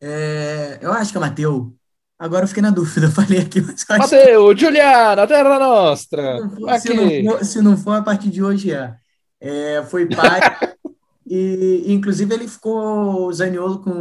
É, 0.00 0.78
eu 0.80 0.92
acho 0.92 1.12
que 1.12 1.18
é 1.18 1.20
Mateu. 1.20 1.75
Agora 2.18 2.44
eu 2.44 2.48
fiquei 2.48 2.62
na 2.62 2.70
dúvida, 2.70 3.10
falei 3.12 3.40
aqui, 3.40 3.60
mas 3.60 3.84
acho 3.88 3.98
Mateu, 3.98 4.56
Juliana, 4.56 5.26
Terra 5.26 5.58
Nostra. 5.58 6.38
Se 6.38 6.42
não, 6.42 6.50
for, 6.50 6.80
se, 6.80 6.94
não 6.94 7.30
for, 7.30 7.44
se 7.44 7.62
não 7.62 7.76
for, 7.76 7.92
a 7.92 8.02
partir 8.02 8.30
de 8.30 8.42
hoje 8.42 8.72
é. 8.72 8.96
é 9.38 9.82
foi 9.84 10.08
pai. 10.08 10.40
e, 11.26 11.84
inclusive, 11.86 12.32
ele 12.34 12.48
ficou, 12.48 13.26
o 13.26 13.32
Zaniolo, 13.32 13.82
com. 13.82 13.92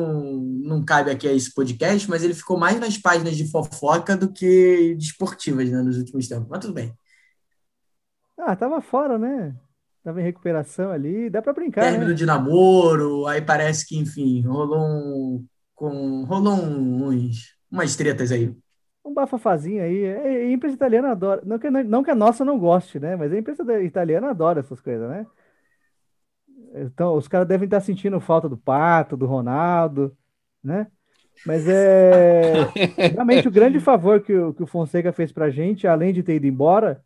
Não 0.63 0.83
cabe 0.83 1.11
aqui 1.11 1.27
a 1.27 1.33
esse 1.33 1.53
podcast, 1.53 2.09
mas 2.09 2.23
ele 2.23 2.33
ficou 2.33 2.57
mais 2.57 2.79
nas 2.79 2.97
páginas 2.97 3.35
de 3.35 3.51
fofoca 3.51 4.17
do 4.17 4.31
que 4.31 4.95
de 4.95 5.05
esportivas 5.05 5.69
né, 5.69 5.81
nos 5.81 5.97
últimos 5.97 6.27
tempos. 6.27 6.47
Mas 6.49 6.61
tudo 6.61 6.73
bem. 6.73 6.93
Ah, 8.39 8.55
tava 8.55 8.81
fora, 8.81 9.17
né? 9.17 9.55
Tava 10.03 10.21
em 10.21 10.23
recuperação 10.23 10.91
ali, 10.91 11.29
dá 11.29 11.41
para 11.41 11.53
brincar. 11.53 11.81
Término 11.81 12.09
né? 12.09 12.15
de 12.15 12.25
namoro, 12.25 13.27
aí 13.27 13.41
parece 13.41 13.85
que, 13.85 13.97
enfim, 13.97 14.41
rolou 14.41 14.79
um. 14.79 15.45
Com, 15.75 16.23
rolou 16.23 16.53
uns 16.53 17.54
umas 17.75 17.95
tretas 17.95 18.31
aí. 18.31 18.55
Um 19.03 19.13
bafafazinho 19.13 19.83
aí. 19.83 20.05
A 20.05 20.51
imprensa 20.51 20.75
italiana 20.75 21.11
adora. 21.11 21.41
Não 21.45 21.59
que, 21.59 21.69
não 21.69 22.03
que 22.03 22.09
a 22.09 22.15
nossa 22.15 22.43
não 22.43 22.57
goste, 22.57 22.99
né? 22.99 23.15
Mas 23.15 23.31
a 23.31 23.37
imprensa 23.37 23.63
italiana 23.83 24.29
adora 24.29 24.61
essas 24.61 24.81
coisas, 24.81 25.07
né? 25.09 25.27
Então, 26.73 27.15
os 27.15 27.27
caras 27.27 27.47
devem 27.47 27.65
estar 27.65 27.79
sentindo 27.79 28.19
falta 28.19 28.49
do 28.49 28.57
Pato, 28.57 29.15
do 29.15 29.25
Ronaldo, 29.25 30.15
né? 30.63 30.87
Mas 31.45 31.67
é 31.67 32.53
realmente 33.13 33.47
o 33.47 33.51
grande 33.51 33.79
favor 33.79 34.21
que 34.21 34.33
o, 34.33 34.53
que 34.53 34.63
o 34.63 34.67
Fonseca 34.67 35.13
fez 35.13 35.31
pra 35.31 35.49
gente, 35.49 35.87
além 35.87 36.13
de 36.13 36.23
ter 36.23 36.35
ido 36.35 36.47
embora, 36.47 37.03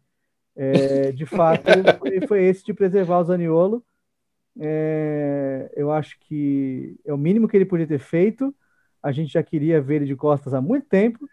é, 0.55 1.11
de 1.11 1.25
fato, 1.25 1.63
foi, 1.99 2.27
foi, 2.27 2.43
esse 2.45 2.63
de 2.63 2.73
preservar 2.73 3.19
o 3.19 3.23
Zaniolo. 3.23 3.83
É, 4.59 5.71
eu 5.75 5.91
acho 5.91 6.19
que 6.19 6.97
é 7.05 7.13
o 7.13 7.17
mínimo 7.17 7.47
que 7.47 7.55
ele 7.55 7.65
podia 7.65 7.87
ter 7.87 7.99
feito. 7.99 8.53
A 9.01 9.11
gente 9.11 9.33
já 9.33 9.43
queria 9.43 9.81
ver 9.81 9.95
ele 9.95 10.05
de 10.05 10.15
costas 10.15 10.53
há 10.53 10.61
muito 10.61 10.85
tempo 10.87 11.27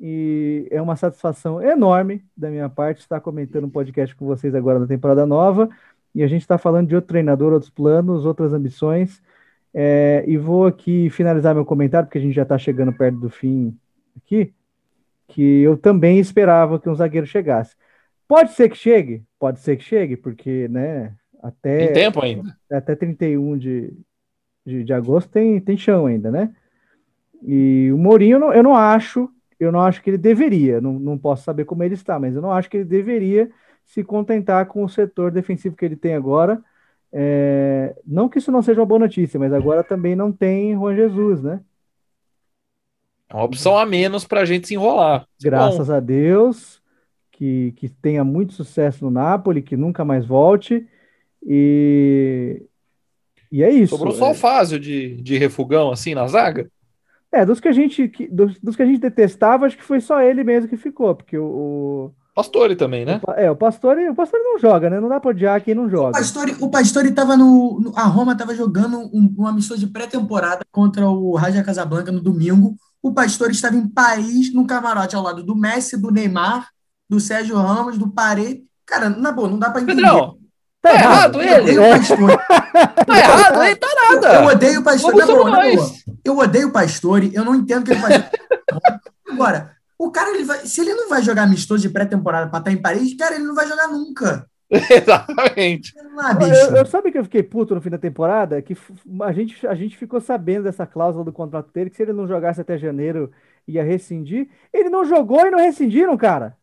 e 0.00 0.68
é 0.70 0.80
uma 0.80 0.96
satisfação 0.96 1.60
enorme 1.60 2.24
da 2.36 2.48
minha 2.50 2.68
parte 2.68 3.00
estar 3.00 3.20
comentando 3.20 3.64
um 3.64 3.70
podcast 3.70 4.14
com 4.14 4.26
vocês 4.26 4.54
agora 4.54 4.78
na 4.78 4.86
temporada 4.86 5.26
nova. 5.26 5.68
E 6.14 6.22
a 6.22 6.26
gente 6.26 6.42
está 6.42 6.56
falando 6.56 6.88
de 6.88 6.94
outro 6.94 7.08
treinador, 7.08 7.52
outros 7.52 7.70
planos, 7.70 8.24
outras 8.24 8.52
ambições. 8.52 9.20
É, 9.74 10.24
e 10.26 10.36
vou 10.36 10.66
aqui 10.66 11.10
finalizar 11.10 11.54
meu 11.54 11.64
comentário, 11.64 12.06
porque 12.06 12.18
a 12.18 12.20
gente 12.20 12.34
já 12.34 12.42
está 12.42 12.56
chegando 12.56 12.92
perto 12.92 13.18
do 13.18 13.28
fim 13.28 13.76
aqui, 14.16 14.52
que 15.26 15.60
eu 15.60 15.76
também 15.76 16.18
esperava 16.18 16.78
que 16.78 16.88
um 16.88 16.94
zagueiro 16.94 17.26
chegasse. 17.26 17.76
Pode 18.26 18.52
ser 18.52 18.68
que 18.68 18.76
chegue? 18.76 19.22
Pode 19.38 19.60
ser 19.60 19.76
que 19.76 19.84
chegue, 19.84 20.16
porque, 20.16 20.68
né, 20.68 21.14
até... 21.42 21.86
Tem 21.86 21.92
tempo 21.92 22.22
ainda. 22.22 22.56
Até 22.70 22.94
31 22.94 23.58
de, 23.58 23.92
de, 24.64 24.84
de 24.84 24.92
agosto 24.92 25.30
tem, 25.30 25.60
tem 25.60 25.76
chão 25.76 26.06
ainda, 26.06 26.30
né? 26.30 26.54
E 27.42 27.90
o 27.92 27.98
Mourinho, 27.98 28.52
eu 28.52 28.62
não, 28.62 28.74
acho, 28.74 29.30
eu 29.58 29.70
não 29.70 29.80
acho 29.80 30.02
que 30.02 30.10
ele 30.10 30.18
deveria, 30.18 30.80
não, 30.80 30.98
não 30.98 31.16
posso 31.16 31.44
saber 31.44 31.64
como 31.64 31.82
ele 31.82 31.94
está, 31.94 32.18
mas 32.18 32.34
eu 32.34 32.42
não 32.42 32.52
acho 32.52 32.68
que 32.68 32.78
ele 32.78 32.84
deveria 32.84 33.50
se 33.84 34.04
contentar 34.04 34.66
com 34.66 34.84
o 34.84 34.88
setor 34.88 35.30
defensivo 35.30 35.76
que 35.76 35.84
ele 35.84 35.96
tem 35.96 36.14
agora. 36.14 36.62
É, 37.10 37.96
não 38.06 38.28
que 38.28 38.38
isso 38.38 38.52
não 38.52 38.60
seja 38.60 38.80
uma 38.80 38.86
boa 38.86 38.98
notícia, 38.98 39.40
mas 39.40 39.52
agora 39.52 39.82
também 39.82 40.14
não 40.14 40.30
tem 40.30 40.74
Juan 40.74 40.94
Jesus, 40.94 41.42
né? 41.42 41.60
É 43.30 43.34
uma 43.34 43.44
opção 43.44 43.76
a 43.76 43.84
menos 43.84 44.26
para 44.26 44.40
a 44.40 44.44
gente 44.44 44.68
se 44.68 44.74
enrolar. 44.74 45.26
Graças 45.40 45.88
Bom. 45.88 45.94
a 45.94 46.00
Deus, 46.00 46.82
que, 47.30 47.72
que 47.76 47.88
tenha 47.88 48.24
muito 48.24 48.52
sucesso 48.52 49.04
no 49.04 49.10
Napoli, 49.10 49.62
que 49.62 49.76
nunca 49.76 50.04
mais 50.04 50.26
volte. 50.26 50.86
E, 51.46 52.62
e 53.52 53.62
é 53.62 53.70
isso. 53.70 53.96
Sobrou 53.96 54.14
só 54.14 54.30
o. 54.30 54.34
Fásio 54.34 54.78
de, 54.78 55.20
de 55.22 55.38
refugão 55.38 55.90
assim 55.90 56.14
na 56.14 56.26
zaga? 56.26 56.70
É, 57.32 57.44
dos 57.44 57.60
que 57.60 57.68
a 57.68 57.72
gente 57.72 58.08
dos, 58.30 58.58
dos, 58.58 58.74
que 58.74 58.82
a 58.82 58.86
gente 58.86 59.00
detestava, 59.00 59.66
acho 59.66 59.76
que 59.76 59.84
foi 59.84 60.00
só 60.00 60.20
ele 60.20 60.42
mesmo 60.42 60.68
que 60.68 60.76
ficou, 60.76 61.14
porque 61.14 61.36
o, 61.36 61.44
o... 61.44 62.14
Pastore 62.34 62.74
também, 62.74 63.04
né? 63.04 63.20
O, 63.26 63.32
é, 63.32 63.50
o 63.50 63.56
Pastore, 63.56 64.08
o 64.08 64.14
Pastore 64.14 64.42
não 64.42 64.58
joga, 64.58 64.88
né? 64.88 65.00
Não 65.00 65.08
dá 65.08 65.20
pra 65.20 65.30
odiar 65.30 65.62
quem 65.62 65.74
não 65.74 65.90
joga. 65.90 66.10
O 66.10 66.12
Pastore, 66.12 66.56
o 66.60 66.70
Pastore 66.70 67.10
tava 67.10 67.36
no, 67.36 67.80
no 67.80 67.92
a 67.96 68.04
Roma 68.04 68.36
tava 68.36 68.54
jogando 68.54 68.98
um, 69.12 69.34
uma 69.36 69.52
missão 69.52 69.76
de 69.76 69.86
pré-temporada 69.86 70.64
contra 70.70 71.08
o 71.08 71.34
Raja 71.34 71.62
Casablanca 71.62 72.12
no 72.12 72.20
domingo. 72.20 72.76
O 73.02 73.12
Pastore 73.12 73.52
estava 73.52 73.76
em 73.76 73.86
Paris, 73.86 74.52
no 74.54 74.66
camarote 74.66 75.14
ao 75.14 75.22
lado 75.22 75.42
do 75.42 75.54
Messi, 75.54 76.00
do 76.00 76.10
Neymar, 76.10 76.68
do 77.08 77.20
Sérgio 77.20 77.56
Ramos, 77.56 77.98
do 77.98 78.08
Paré. 78.08 78.60
Cara, 78.86 79.10
na 79.10 79.32
boa, 79.32 79.48
não 79.48 79.58
dá 79.58 79.70
pra 79.70 79.82
entender. 79.82 80.02
Pedrão, 80.02 80.37
Tá, 80.80 80.90
tá 80.90 80.94
errado, 80.94 81.42
ele. 81.42 81.76
Eu 81.76 81.82
odeio 81.82 82.38
Tá 83.06 83.18
errado, 83.18 83.62
ele 83.64 83.76
tá 83.76 83.88
nada. 83.94 84.34
Eu 84.34 84.44
odeio 84.44 84.80
o 84.80 84.84
pastor. 84.84 85.14
Na 85.14 85.26
boa, 85.26 85.50
na 85.50 85.60
boa. 85.60 85.92
Eu 86.24 86.38
odeio 86.38 86.68
o 86.68 86.72
pastor 86.72 87.24
e 87.24 87.34
eu 87.34 87.44
não 87.44 87.54
entendo 87.54 87.84
que 87.84 87.92
ele 87.92 88.00
faz. 88.00 88.24
Agora, 89.28 89.72
o 89.98 90.10
cara, 90.10 90.30
ele 90.30 90.44
vai, 90.44 90.58
se 90.60 90.80
ele 90.80 90.94
não 90.94 91.08
vai 91.08 91.22
jogar 91.22 91.42
amistoso 91.42 91.82
de 91.82 91.88
pré-temporada 91.88 92.48
para 92.48 92.60
estar 92.60 92.72
em 92.72 92.80
Paris, 92.80 93.14
cara, 93.16 93.34
ele 93.34 93.44
não 93.44 93.54
vai 93.54 93.66
jogar 93.66 93.88
nunca. 93.88 94.46
Exatamente. 94.70 95.94
Ah, 96.18 96.36
eu, 96.40 96.76
eu, 96.76 96.86
sabe 96.86 97.10
que 97.10 97.18
eu 97.18 97.24
fiquei 97.24 97.42
puto 97.42 97.74
no 97.74 97.80
fim 97.80 97.90
da 97.90 97.98
temporada? 97.98 98.60
Que 98.60 98.76
a 99.22 99.32
gente, 99.32 99.66
a 99.66 99.74
gente 99.74 99.96
ficou 99.96 100.20
sabendo 100.20 100.64
dessa 100.64 100.86
cláusula 100.86 101.24
do 101.24 101.32
contrato 101.32 101.72
dele, 101.72 101.90
que 101.90 101.96
se 101.96 102.02
ele 102.02 102.12
não 102.12 102.28
jogasse 102.28 102.60
até 102.60 102.76
janeiro 102.78 103.32
ia 103.66 103.82
rescindir. 103.82 104.48
Ele 104.72 104.88
não 104.88 105.04
jogou 105.04 105.46
e 105.46 105.50
não 105.50 105.58
rescindiram, 105.58 106.16
cara. 106.16 106.56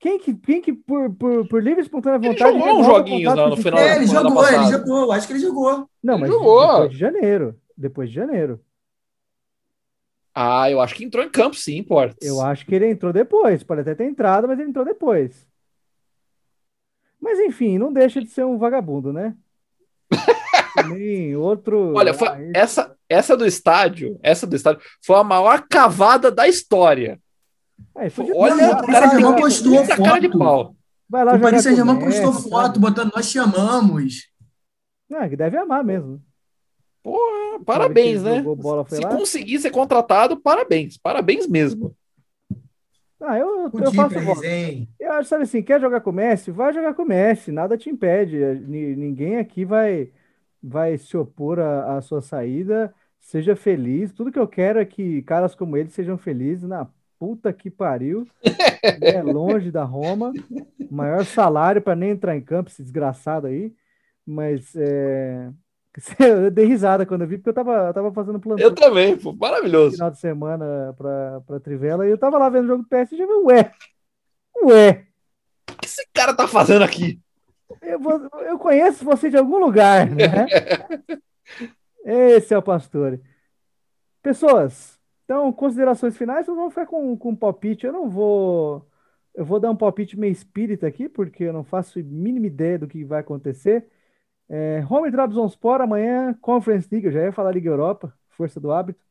Quem 0.00 0.18
que, 0.18 0.32
quem 0.34 0.60
que 0.60 0.72
por, 0.72 1.12
por, 1.14 1.48
por 1.48 1.62
livre 1.62 1.80
e 1.80 1.84
espontânea 1.84 2.18
vontade. 2.18 2.50
Ele 2.50 2.58
jogou 2.58 2.80
uns 2.80 2.86
joguinhos 2.86 3.34
lá 3.34 3.48
no 3.48 3.56
final 3.56 3.80
é, 3.80 3.96
ele 3.96 4.06
jogou, 4.06 4.48
ele 4.48 4.66
jogou, 4.66 5.12
acho 5.12 5.26
que 5.26 5.32
ele 5.32 5.40
jogou. 5.40 5.90
Não, 6.02 6.14
ele 6.14 6.20
mas 6.20 6.30
jogou. 6.30 6.72
depois 6.72 6.90
de 6.90 6.98
janeiro. 6.98 7.60
Depois 7.76 8.08
de 8.08 8.14
janeiro. 8.14 8.60
Ah, 10.32 10.70
eu 10.70 10.80
acho 10.80 10.94
que 10.94 11.04
entrou 11.04 11.24
em 11.24 11.28
campo, 11.28 11.56
sim, 11.56 11.82
Portes. 11.82 12.26
Eu 12.26 12.40
acho 12.40 12.64
que 12.64 12.72
ele 12.72 12.88
entrou 12.88 13.12
depois. 13.12 13.64
Pode 13.64 13.80
até 13.80 13.92
ter 13.94 14.04
entrado, 14.04 14.46
mas 14.46 14.58
ele 14.58 14.68
entrou 14.68 14.84
depois. 14.84 15.44
Mas 17.20 17.40
enfim, 17.40 17.76
não 17.76 17.92
deixa 17.92 18.20
de 18.20 18.28
ser 18.28 18.44
um 18.44 18.56
vagabundo, 18.56 19.12
né? 19.12 19.34
Também 20.76 21.34
outro. 21.34 21.92
Olha, 21.94 22.14
foi, 22.14 22.28
ah, 22.28 22.38
essa, 22.54 22.96
essa 23.08 23.36
do 23.36 23.44
estádio, 23.44 24.16
essa 24.22 24.46
do 24.46 24.54
estádio, 24.54 24.80
foi 25.04 25.16
a 25.16 25.24
maior 25.24 25.66
cavada 25.68 26.30
da 26.30 26.46
história. 26.46 27.20
É, 27.96 28.08
Olha, 28.34 28.76
o 28.76 28.86
cara 28.86 29.10
tem 29.10 29.18
uma 29.18 29.36
postura 29.36 29.86
cara 29.96 30.18
de 30.20 30.28
pau. 30.28 30.74
Vai 31.08 31.24
lá 31.24 31.34
o 31.34 31.40
Paris 31.40 31.62
Saint-Germain 31.62 31.98
postou 31.98 32.32
foto, 32.32 32.66
sabe? 32.66 32.78
botando 32.78 33.12
nós 33.14 33.26
chamamos. 33.26 34.28
Não, 35.08 35.22
é 35.22 35.28
que 35.28 35.36
deve 35.36 35.56
amar 35.56 35.82
mesmo. 35.82 36.22
Pô, 37.02 37.18
parabéns, 37.64 38.22
né? 38.22 38.42
bola, 38.42 38.84
Se 38.88 39.00
lá? 39.00 39.16
conseguir 39.16 39.58
ser 39.58 39.70
contratado, 39.70 40.36
parabéns. 40.36 40.98
Parabéns 40.98 41.46
mesmo. 41.46 41.96
Ah, 43.20 43.36
eu, 43.38 43.62
eu 43.64 43.70
Podia, 43.70 43.90
faço 43.92 44.20
voto. 44.20 44.44
hein? 44.44 44.88
Eu 45.00 45.12
acho, 45.12 45.28
sabe 45.28 45.42
assim, 45.42 45.62
quer 45.62 45.80
jogar 45.80 46.00
com 46.02 46.10
o 46.10 46.12
Messi? 46.12 46.50
Vai 46.52 46.72
jogar 46.72 46.94
com 46.94 47.02
o 47.02 47.06
Messi, 47.06 47.50
nada 47.50 47.76
te 47.76 47.90
impede. 47.90 48.36
Ni- 48.66 48.94
Ninguém 48.94 49.38
aqui 49.38 49.64
vai, 49.64 50.10
vai 50.62 50.96
se 50.98 51.16
opor 51.16 51.58
à, 51.58 51.96
à 51.96 52.00
sua 52.00 52.20
saída. 52.20 52.94
Seja 53.18 53.56
feliz. 53.56 54.12
Tudo 54.12 54.30
que 54.30 54.38
eu 54.38 54.46
quero 54.46 54.78
é 54.78 54.84
que 54.84 55.22
caras 55.22 55.54
como 55.54 55.76
ele 55.76 55.90
sejam 55.90 56.16
felizes 56.16 56.68
na 56.68 56.86
puta 57.18 57.52
que 57.52 57.70
pariu. 57.70 58.26
É 59.00 59.22
longe 59.22 59.70
da 59.70 59.84
Roma. 59.84 60.32
Maior 60.90 61.24
salário 61.24 61.82
para 61.82 61.96
nem 61.96 62.10
entrar 62.10 62.36
em 62.36 62.40
campo, 62.40 62.70
esse 62.70 62.82
desgraçado 62.82 63.46
aí. 63.46 63.74
Mas 64.26 64.74
é... 64.76 65.50
eu 66.20 66.50
dei 66.50 66.66
risada 66.66 67.04
quando 67.04 67.22
eu 67.22 67.28
vi, 67.28 67.38
porque 67.38 67.50
eu 67.50 67.54
tava, 67.54 67.88
eu 67.88 67.94
tava 67.94 68.12
fazendo 68.12 68.38
plantão 68.38 68.64
Eu 68.64 68.74
também, 68.74 69.16
pô. 69.16 69.32
Maravilhoso. 69.32 69.96
final 69.96 70.10
de 70.10 70.18
semana 70.18 70.94
pra, 70.96 71.40
pra 71.46 71.60
Trivela 71.60 72.06
e 72.06 72.10
eu 72.10 72.18
tava 72.18 72.38
lá 72.38 72.48
vendo 72.48 72.64
o 72.64 72.68
jogo 72.68 72.82
do 72.82 72.88
PSG 72.88 73.22
e 73.22 73.26
vi, 73.26 73.32
ué, 73.44 73.72
ué. 74.64 75.06
O 75.70 75.76
que 75.80 75.86
esse 75.86 76.06
cara 76.12 76.34
tá 76.34 76.46
fazendo 76.46 76.84
aqui? 76.84 77.20
Eu, 77.82 77.98
vou- 77.98 78.28
eu 78.42 78.58
conheço 78.58 79.04
você 79.04 79.28
de 79.28 79.36
algum 79.36 79.58
lugar, 79.58 80.08
né? 80.10 80.46
Esse 82.04 82.54
é 82.54 82.58
o 82.58 82.62
Pastore. 82.62 83.20
Pessoas, 84.22 84.97
então, 85.28 85.52
considerações 85.52 86.16
finais, 86.16 86.46
vocês 86.46 86.56
vão 86.56 86.70
ficar 86.70 86.86
com, 86.86 87.14
com 87.14 87.32
um 87.32 87.36
palpite. 87.36 87.84
Eu 87.84 87.92
não 87.92 88.08
vou. 88.08 88.90
Eu 89.34 89.44
vou 89.44 89.60
dar 89.60 89.70
um 89.70 89.76
palpite 89.76 90.18
meio 90.18 90.32
espírita 90.32 90.86
aqui, 90.86 91.06
porque 91.06 91.44
eu 91.44 91.52
não 91.52 91.62
faço 91.62 91.98
a 91.98 92.02
mínima 92.02 92.46
ideia 92.46 92.78
do 92.78 92.88
que 92.88 93.04
vai 93.04 93.20
acontecer. 93.20 93.86
É, 94.48 94.82
Home 94.88 95.12
Trabzonspor 95.12 95.82
amanhã, 95.82 96.32
Conference 96.40 96.88
League, 96.90 97.06
eu 97.06 97.12
já 97.12 97.24
ia 97.24 97.30
falar 97.30 97.52
Liga 97.52 97.68
Europa, 97.68 98.10
força 98.30 98.58
do 98.58 98.72
hábito. 98.72 99.04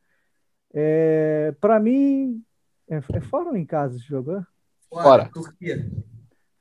É, 0.74 1.54
para 1.62 1.80
mim, 1.80 2.44
é, 2.90 2.98
é 3.14 3.22
fora 3.22 3.50
ou 3.50 3.56
em 3.56 3.64
casa 3.64 3.98
esse 3.98 4.08
jogo? 4.08 4.38
é? 4.38 4.44
Fora. 4.90 5.30
Turquia. 5.32 5.88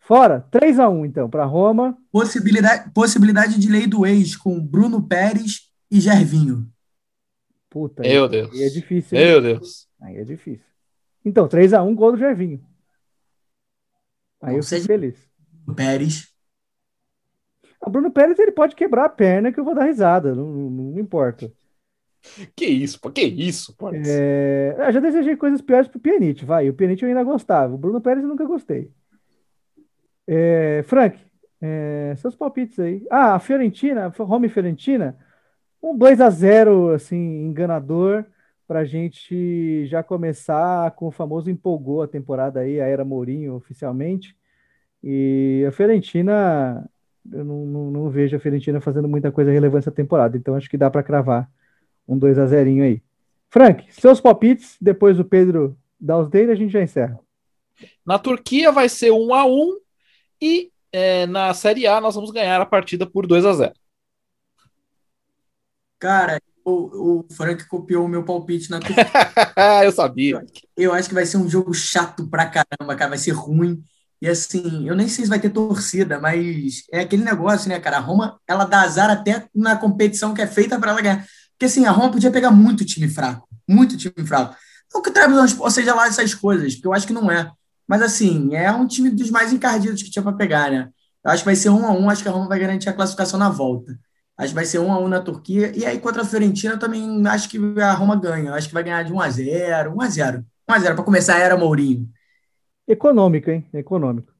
Fora, 0.01 0.47
3x1 0.53 1.07
então, 1.07 1.31
para 1.31 1.47
Roma. 1.47 1.97
Possibilidade, 2.13 2.91
possibilidade 2.91 3.59
de 3.59 3.71
lei 3.71 3.87
do 3.87 4.05
ex 4.05 4.37
com 4.37 4.61
Bruno 4.61 5.03
Pérez 5.03 5.73
e 5.91 5.99
Gervinho. 5.99 6.71
Puta, 7.77 8.03
Meu 8.03 8.25
aí- 8.25 8.31
Deus. 8.31 8.53
aí 8.53 8.63
é 8.63 8.69
difícil. 8.71 9.19
Meu 9.19 9.43
Deus. 9.43 9.87
Aí 10.01 10.17
é 10.17 10.25
difícil. 10.25 10.65
Então, 11.23 11.47
3x1, 11.47 11.95
gol 11.95 12.13
do 12.13 12.17
Gervinho. 12.17 12.65
Aí 14.41 14.53
Não 14.53 14.57
eu 14.61 14.63
fico 14.63 14.81
feliz. 14.87 15.29
Pérez. 15.77 16.33
O 17.87 17.91
Bruno 17.91 18.11
Pérez 18.11 18.39
ele 18.39 18.53
pode 18.53 18.75
quebrar 18.75 19.05
a 19.05 19.09
perna 19.11 19.53
que 19.53 19.61
eu 19.61 19.65
vou 19.65 19.75
dar 19.75 19.85
risada, 19.85 20.35
não, 20.35 20.47
não- 20.51 20.71
não 20.93 20.99
importa. 20.99 21.53
Que 22.57 22.65
isso, 22.65 22.99
pô. 22.99 23.11
Que 23.11 23.21
isso, 23.25 23.77
pô. 23.77 23.91
É, 23.93 24.75
eu 24.79 24.93
já 24.93 24.99
desejei 25.01 25.37
coisas 25.37 25.61
piores 25.61 25.87
pro 25.87 26.01
Pjanic, 26.01 26.47
vai. 26.47 26.71
O 26.71 26.75
Pjanic 26.75 27.03
eu 27.03 27.09
ainda 27.11 27.23
gostava. 27.25 27.75
O 27.75 27.79
Bruno 27.79 28.01
Pérez 28.01 28.23
eu 28.23 28.29
nunca 28.31 28.47
gostei. 28.47 28.91
É, 30.27 30.83
Frank, 30.87 31.19
é, 31.61 32.15
seus 32.17 32.35
palpites 32.35 32.79
aí. 32.81 33.07
Ah, 33.11 33.35
a 33.35 33.39
Fiorentina, 33.39 34.09
Roma 34.09 34.47
e 34.47 34.49
Fiorentina, 34.49 35.19
um 35.87 35.97
2 35.97 36.21
a 36.21 36.29
0 36.29 36.91
assim, 36.91 37.17
enganador, 37.17 38.25
pra 38.67 38.85
gente 38.85 39.87
já 39.87 40.03
começar 40.03 40.91
com 40.93 41.07
o 41.07 41.13
famoso 41.13 41.49
empolgou 41.49 42.03
a 42.03 42.09
temporada 42.09 42.61
aí, 42.61 42.81
a 42.81 42.87
era 42.87 43.05
Mourinho 43.05 43.55
oficialmente. 43.55 44.37
E 45.03 45.65
a 45.67 45.71
Fiorentina, 45.71 46.85
eu 47.33 47.45
não, 47.45 47.65
não, 47.65 47.91
não 47.93 48.11
vejo 48.11 48.37
a 48.37 48.41
Fiorentina 48.41 48.81
fazendo 48.81 49.07
muita 49.07 49.31
coisa 49.31 49.53
relevante 49.53 49.85
essa 49.85 49.93
temporada, 49.93 50.37
então 50.37 50.57
acho 50.57 50.69
que 50.69 50.77
dá 50.77 50.91
pra 50.91 51.05
cravar 51.05 51.49
um 52.09 52.19
2 52.19 52.39
a 52.39 52.47
0 52.47 52.83
aí. 52.83 53.01
Frank, 53.49 53.87
seus 53.93 54.21
palpites, 54.21 54.77
depois 54.81 55.21
o 55.21 55.25
Pedro 55.25 55.79
dá 56.01 56.19
os 56.19 56.29
dele, 56.29 56.51
a 56.51 56.57
gente 56.57 56.73
já 56.73 56.83
encerra. 56.83 57.21
Na 58.05 58.19
Turquia 58.19 58.73
vai 58.73 58.89
ser 58.89 59.13
1 59.13 59.35
a 59.35 59.47
1 59.47 59.79
e 60.43 60.73
é, 60.91 61.27
na 61.27 61.55
Série 61.55 61.87
A 61.87 62.01
nós 62.01 62.17
vamos 62.17 62.33
ganhar 62.33 62.61
a 62.61 62.67
partida 62.67 63.07
por 63.07 63.27
2 63.27 63.47
a 63.47 63.53
0 63.53 63.86
Cara, 65.99 66.41
o, 66.65 67.21
o 67.21 67.27
Frank 67.33 67.67
copiou 67.67 68.05
o 68.05 68.09
meu 68.09 68.25
palpite 68.25 68.71
na. 68.71 68.81
Eu 69.85 69.93
sabia. 69.93 70.45
Eu 70.77 70.93
acho 70.93 71.09
que 71.09 71.15
vai 71.15 71.25
ser 71.25 71.37
um 71.39 71.49
jogo 71.49 71.73
chato 71.73 72.29
pra 72.29 72.47
caramba, 72.47 72.97
cara. 72.97 73.11
Vai 73.11 73.19
ser 73.19 73.33
ruim. 73.33 73.83
E 74.21 74.29
assim, 74.29 74.89
eu 74.89 74.97
nem 74.97 75.09
sei 75.09 75.25
se 75.25 75.31
vai 75.31 75.39
ter 75.39 75.51
torcida, 75.51 76.19
mas 76.19 76.85
é 76.91 77.01
aquele 77.01 77.23
negócio, 77.23 77.69
né, 77.69 77.79
cara? 77.79 77.99
A 77.99 78.01
Roma, 78.01 78.41
ela 78.49 78.65
dá 78.65 78.81
azar 78.81 79.11
até 79.11 79.47
na 79.55 79.77
competição 79.77 80.33
que 80.33 80.41
é 80.41 80.47
feita 80.47 80.79
para 80.79 80.93
ela 80.93 81.03
ganhar. 81.03 81.27
Porque 81.53 81.67
assim, 81.67 81.85
a 81.85 81.91
Roma 81.91 82.11
podia 82.13 82.31
pegar 82.31 82.51
muito 82.51 82.85
time 82.85 83.09
fraco, 83.09 83.47
muito 83.69 83.97
time 83.97 84.27
fraco. 84.27 84.57
Não 84.93 85.03
que 85.03 85.11
o 85.11 85.13
Trabzonspor 85.13 85.71
seja 85.71 85.95
lá 85.95 86.07
essas 86.07 86.35
coisas, 86.35 86.75
porque 86.75 86.89
eu 86.89 86.95
acho 86.95 87.07
que 87.07 87.13
não 87.13 87.31
é. 87.31 87.51
Mas 87.87 88.03
assim, 88.03 88.55
é 88.55 88.73
um 88.73 88.87
time 88.87 89.11
dos 89.11 89.31
mais 89.31 89.53
encardidos 89.53 90.03
que 90.03 90.11
tinha 90.11 90.23
para 90.23 90.33
pegar, 90.33 90.71
né? 90.71 90.89
Eu 91.25 91.31
acho 91.31 91.43
que 91.43 91.47
vai 91.47 91.57
ser 91.57 91.71
um 91.71 91.85
a 91.85 91.93
um, 91.93 92.09
acho 92.09 92.23
que 92.23 92.29
a 92.29 92.33
Roma 92.33 92.49
vai 92.49 92.59
garantir 92.59 92.89
a 92.89 92.93
classificação 92.93 93.39
na 93.39 93.51
volta. 93.51 93.99
Acho 94.39 94.49
que 94.51 94.55
vai 94.55 94.67
ser 94.67 94.79
um 94.79 94.93
a 94.93 94.99
um 94.99 95.09
na 95.09 95.21
Turquia. 95.21 95.73
E 95.75 95.85
aí 95.87 95.99
contra 95.99 96.23
a 96.23 96.25
Fiorentina 96.25 96.75
eu 96.75 96.79
também 96.79 97.27
acho 97.27 97.49
que 97.49 97.59
a 97.81 97.93
Roma 97.93 98.17
ganha. 98.17 98.53
Acho 98.53 98.69
que 98.69 98.75
vai 98.75 98.83
ganhar 98.83 99.03
de 99.03 99.13
1 99.13 99.21
a 99.21 99.31
0 99.31 99.95
1 99.95 100.01
a 100.01 100.09
0 100.09 100.47
1 100.69 100.73
a 100.73 100.79
0 100.79 100.95
para 100.95 101.05
começar 101.05 101.37
a 101.37 101.41
era 101.41 101.57
Mourinho. 101.57 102.09
Econômico, 102.87 103.51
hein? 103.51 103.67
Econômico. 103.73 104.33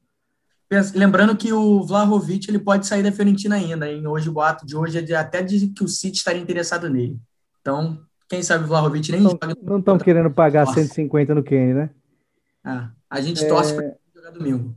Lembrando 0.95 1.37
que 1.37 1.53
o 1.53 1.83
Vlahovic 1.85 2.49
ele 2.49 2.59
pode 2.59 2.87
sair 2.87 3.03
da 3.03 3.13
Fiorentina 3.13 3.55
ainda, 3.55 3.91
hein? 3.91 4.07
Hoje 4.07 4.29
o 4.29 4.33
boato 4.33 4.67
de 4.67 4.77
hoje 4.77 4.99
é 4.99 5.03
de, 5.03 5.15
até 5.15 5.41
de 5.41 5.69
que 5.69 5.85
o 5.85 5.89
City 5.89 6.19
estaria 6.19 6.43
interessado 6.43 6.91
nele. 6.91 7.19
Então, 7.61 8.01
quem 8.29 8.43
sabe 8.43 8.65
o 8.65 8.67
Vlahovic 8.67 9.11
nem. 9.13 9.21
Não 9.63 9.79
estão 9.79 9.97
querendo 9.97 10.31
pagar 10.31 10.67
Nossa. 10.67 10.81
150 10.81 11.35
no 11.35 11.45
Kane, 11.45 11.73
né? 11.73 11.91
Ah, 12.65 12.91
a 13.09 13.21
gente 13.21 13.47
torce 13.47 13.75
para 13.75 13.85
ele 13.85 13.95
jogar 14.15 14.31
domingo. 14.31 14.75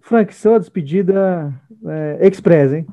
Frank, 0.00 0.32
sua 0.32 0.60
despedida 0.60 1.52
é, 1.84 2.28
express, 2.28 2.72
hein? 2.72 2.86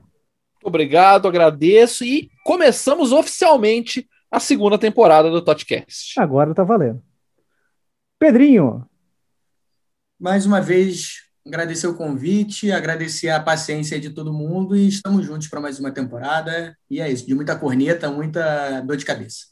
Obrigado, 0.63 1.27
agradeço 1.27 2.05
e 2.05 2.31
começamos 2.45 3.11
oficialmente 3.11 4.07
a 4.31 4.39
segunda 4.39 4.77
temporada 4.77 5.29
do 5.29 5.41
Totcast. 5.41 6.17
Agora 6.17 6.55
tá 6.55 6.63
valendo. 6.63 7.03
Pedrinho, 8.17 8.87
Mais 10.17 10.45
uma 10.45 10.61
vez, 10.61 11.23
agradecer 11.45 11.87
o 11.87 11.95
convite, 11.95 12.71
agradecer 12.71 13.29
a 13.29 13.41
paciência 13.41 13.99
de 13.99 14.09
todo 14.09 14.31
mundo 14.31 14.77
e 14.77 14.87
estamos 14.87 15.25
juntos 15.25 15.49
para 15.49 15.59
mais 15.59 15.79
uma 15.79 15.91
temporada. 15.91 16.75
E 16.89 17.01
é 17.01 17.11
isso, 17.11 17.27
de 17.27 17.35
muita 17.35 17.57
corneta, 17.57 18.09
muita 18.09 18.79
dor 18.81 18.95
de 18.95 19.03
cabeça. 19.03 19.47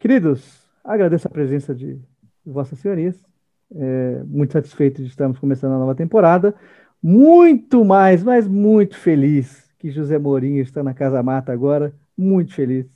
queridos, 0.00 0.42
agradeço 0.82 1.28
a 1.28 1.30
presença 1.30 1.72
de 1.72 2.00
Vossas 2.44 2.80
Senhorias. 2.80 3.24
É, 3.72 4.22
muito 4.24 4.52
satisfeito 4.52 5.00
de 5.00 5.08
estarmos 5.08 5.38
começando 5.38 5.72
a 5.74 5.78
nova 5.78 5.94
temporada. 5.94 6.54
Muito 7.00 7.84
mais, 7.84 8.24
mas 8.24 8.48
muito 8.48 8.96
feliz 8.96 9.65
que 9.86 9.90
José 9.92 10.18
Mourinho 10.18 10.60
está 10.60 10.82
na 10.82 10.92
Casa 10.92 11.22
Mata 11.22 11.52
agora. 11.52 11.94
Muito 12.18 12.52
feliz. 12.52 12.86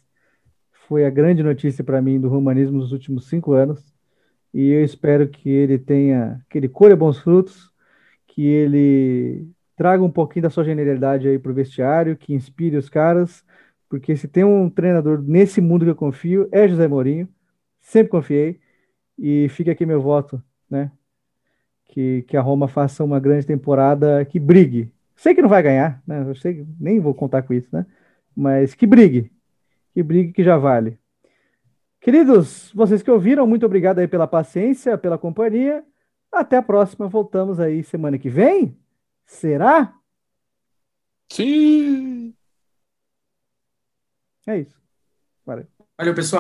Foi 0.89 1.07
a 1.07 1.11
grande 1.11 1.41
notícia 1.41 1.85
para 1.85 2.03
mim 2.03 2.21
do 2.21 2.29
romanismo 2.29 2.79
nos 2.79 2.91
últimos 2.91 3.29
cinco 3.29 3.53
anos. 3.53 3.95
E 4.53 4.71
eu 4.71 4.83
espero 4.85 5.29
que 5.29 5.49
ele 5.49 5.79
tenha, 5.79 6.45
que 6.51 6.59
ele 6.59 6.69
colha 6.69 6.97
bons 6.97 7.21
frutos, 7.21 7.71
que 8.27 8.45
ele 8.45 9.47
traga 9.77 10.03
um 10.03 10.11
pouquinho 10.11 10.43
da 10.43 10.51
sua 10.51 10.65
genialidade 10.65 11.29
aí 11.29 11.39
para 11.39 11.53
o 11.53 11.55
vestiário, 11.55 12.17
que 12.17 12.35
inspire 12.35 12.77
os 12.77 12.89
caras, 12.89 13.45
porque 13.89 14.17
se 14.17 14.27
tem 14.27 14.43
um 14.43 14.69
treinador 14.69 15.23
nesse 15.23 15.61
mundo 15.61 15.85
que 15.85 15.93
eu 15.93 15.97
confio, 15.97 16.49
é 16.51 16.67
José 16.67 16.89
Mourinho. 16.89 17.29
Sempre 17.81 18.11
confiei. 18.11 18.61
E 19.17 19.49
fica 19.51 19.71
aqui 19.71 19.87
meu 19.87 20.01
voto, 20.03 20.43
né? 20.69 20.91
Que, 21.87 22.23
que 22.23 22.37
a 22.37 22.41
Roma 22.41 22.67
faça 22.67 23.05
uma 23.05 23.21
grande 23.21 23.47
temporada, 23.47 24.25
que 24.25 24.41
brigue. 24.41 24.93
Sei 25.21 25.35
que 25.35 25.43
não 25.43 25.51
vai 25.51 25.63
ganhar, 25.63 26.03
né? 26.07 26.23
Eu 26.27 26.35
sei, 26.35 26.67
nem 26.81 26.99
vou 26.99 27.13
contar 27.13 27.43
com 27.43 27.53
isso, 27.53 27.69
né? 27.71 27.85
Mas 28.35 28.75
que 28.75 28.87
brigue. 28.87 29.31
Que 29.93 30.03
brigue 30.03 30.33
que 30.33 30.43
já 30.43 30.57
vale. 30.57 30.99
Queridos, 32.01 32.73
vocês 32.75 33.03
que 33.03 33.11
ouviram, 33.11 33.47
muito 33.47 33.67
obrigado 33.67 33.99
aí 33.99 34.09
pela 34.09 34.27
paciência, 34.27 34.97
pela 34.97 35.19
companhia. 35.19 35.85
Até 36.33 36.57
a 36.57 36.63
próxima. 36.63 37.07
Voltamos 37.07 37.61
aí 37.61 37.85
semana 37.85 38.19
que 38.19 38.31
vem. 38.31 38.75
Será? 39.27 39.95
Sim! 41.31 42.35
É 44.47 44.59
isso. 44.59 44.81
Valeu. 45.45 45.67
Valeu, 45.99 46.15
pessoal. 46.15 46.40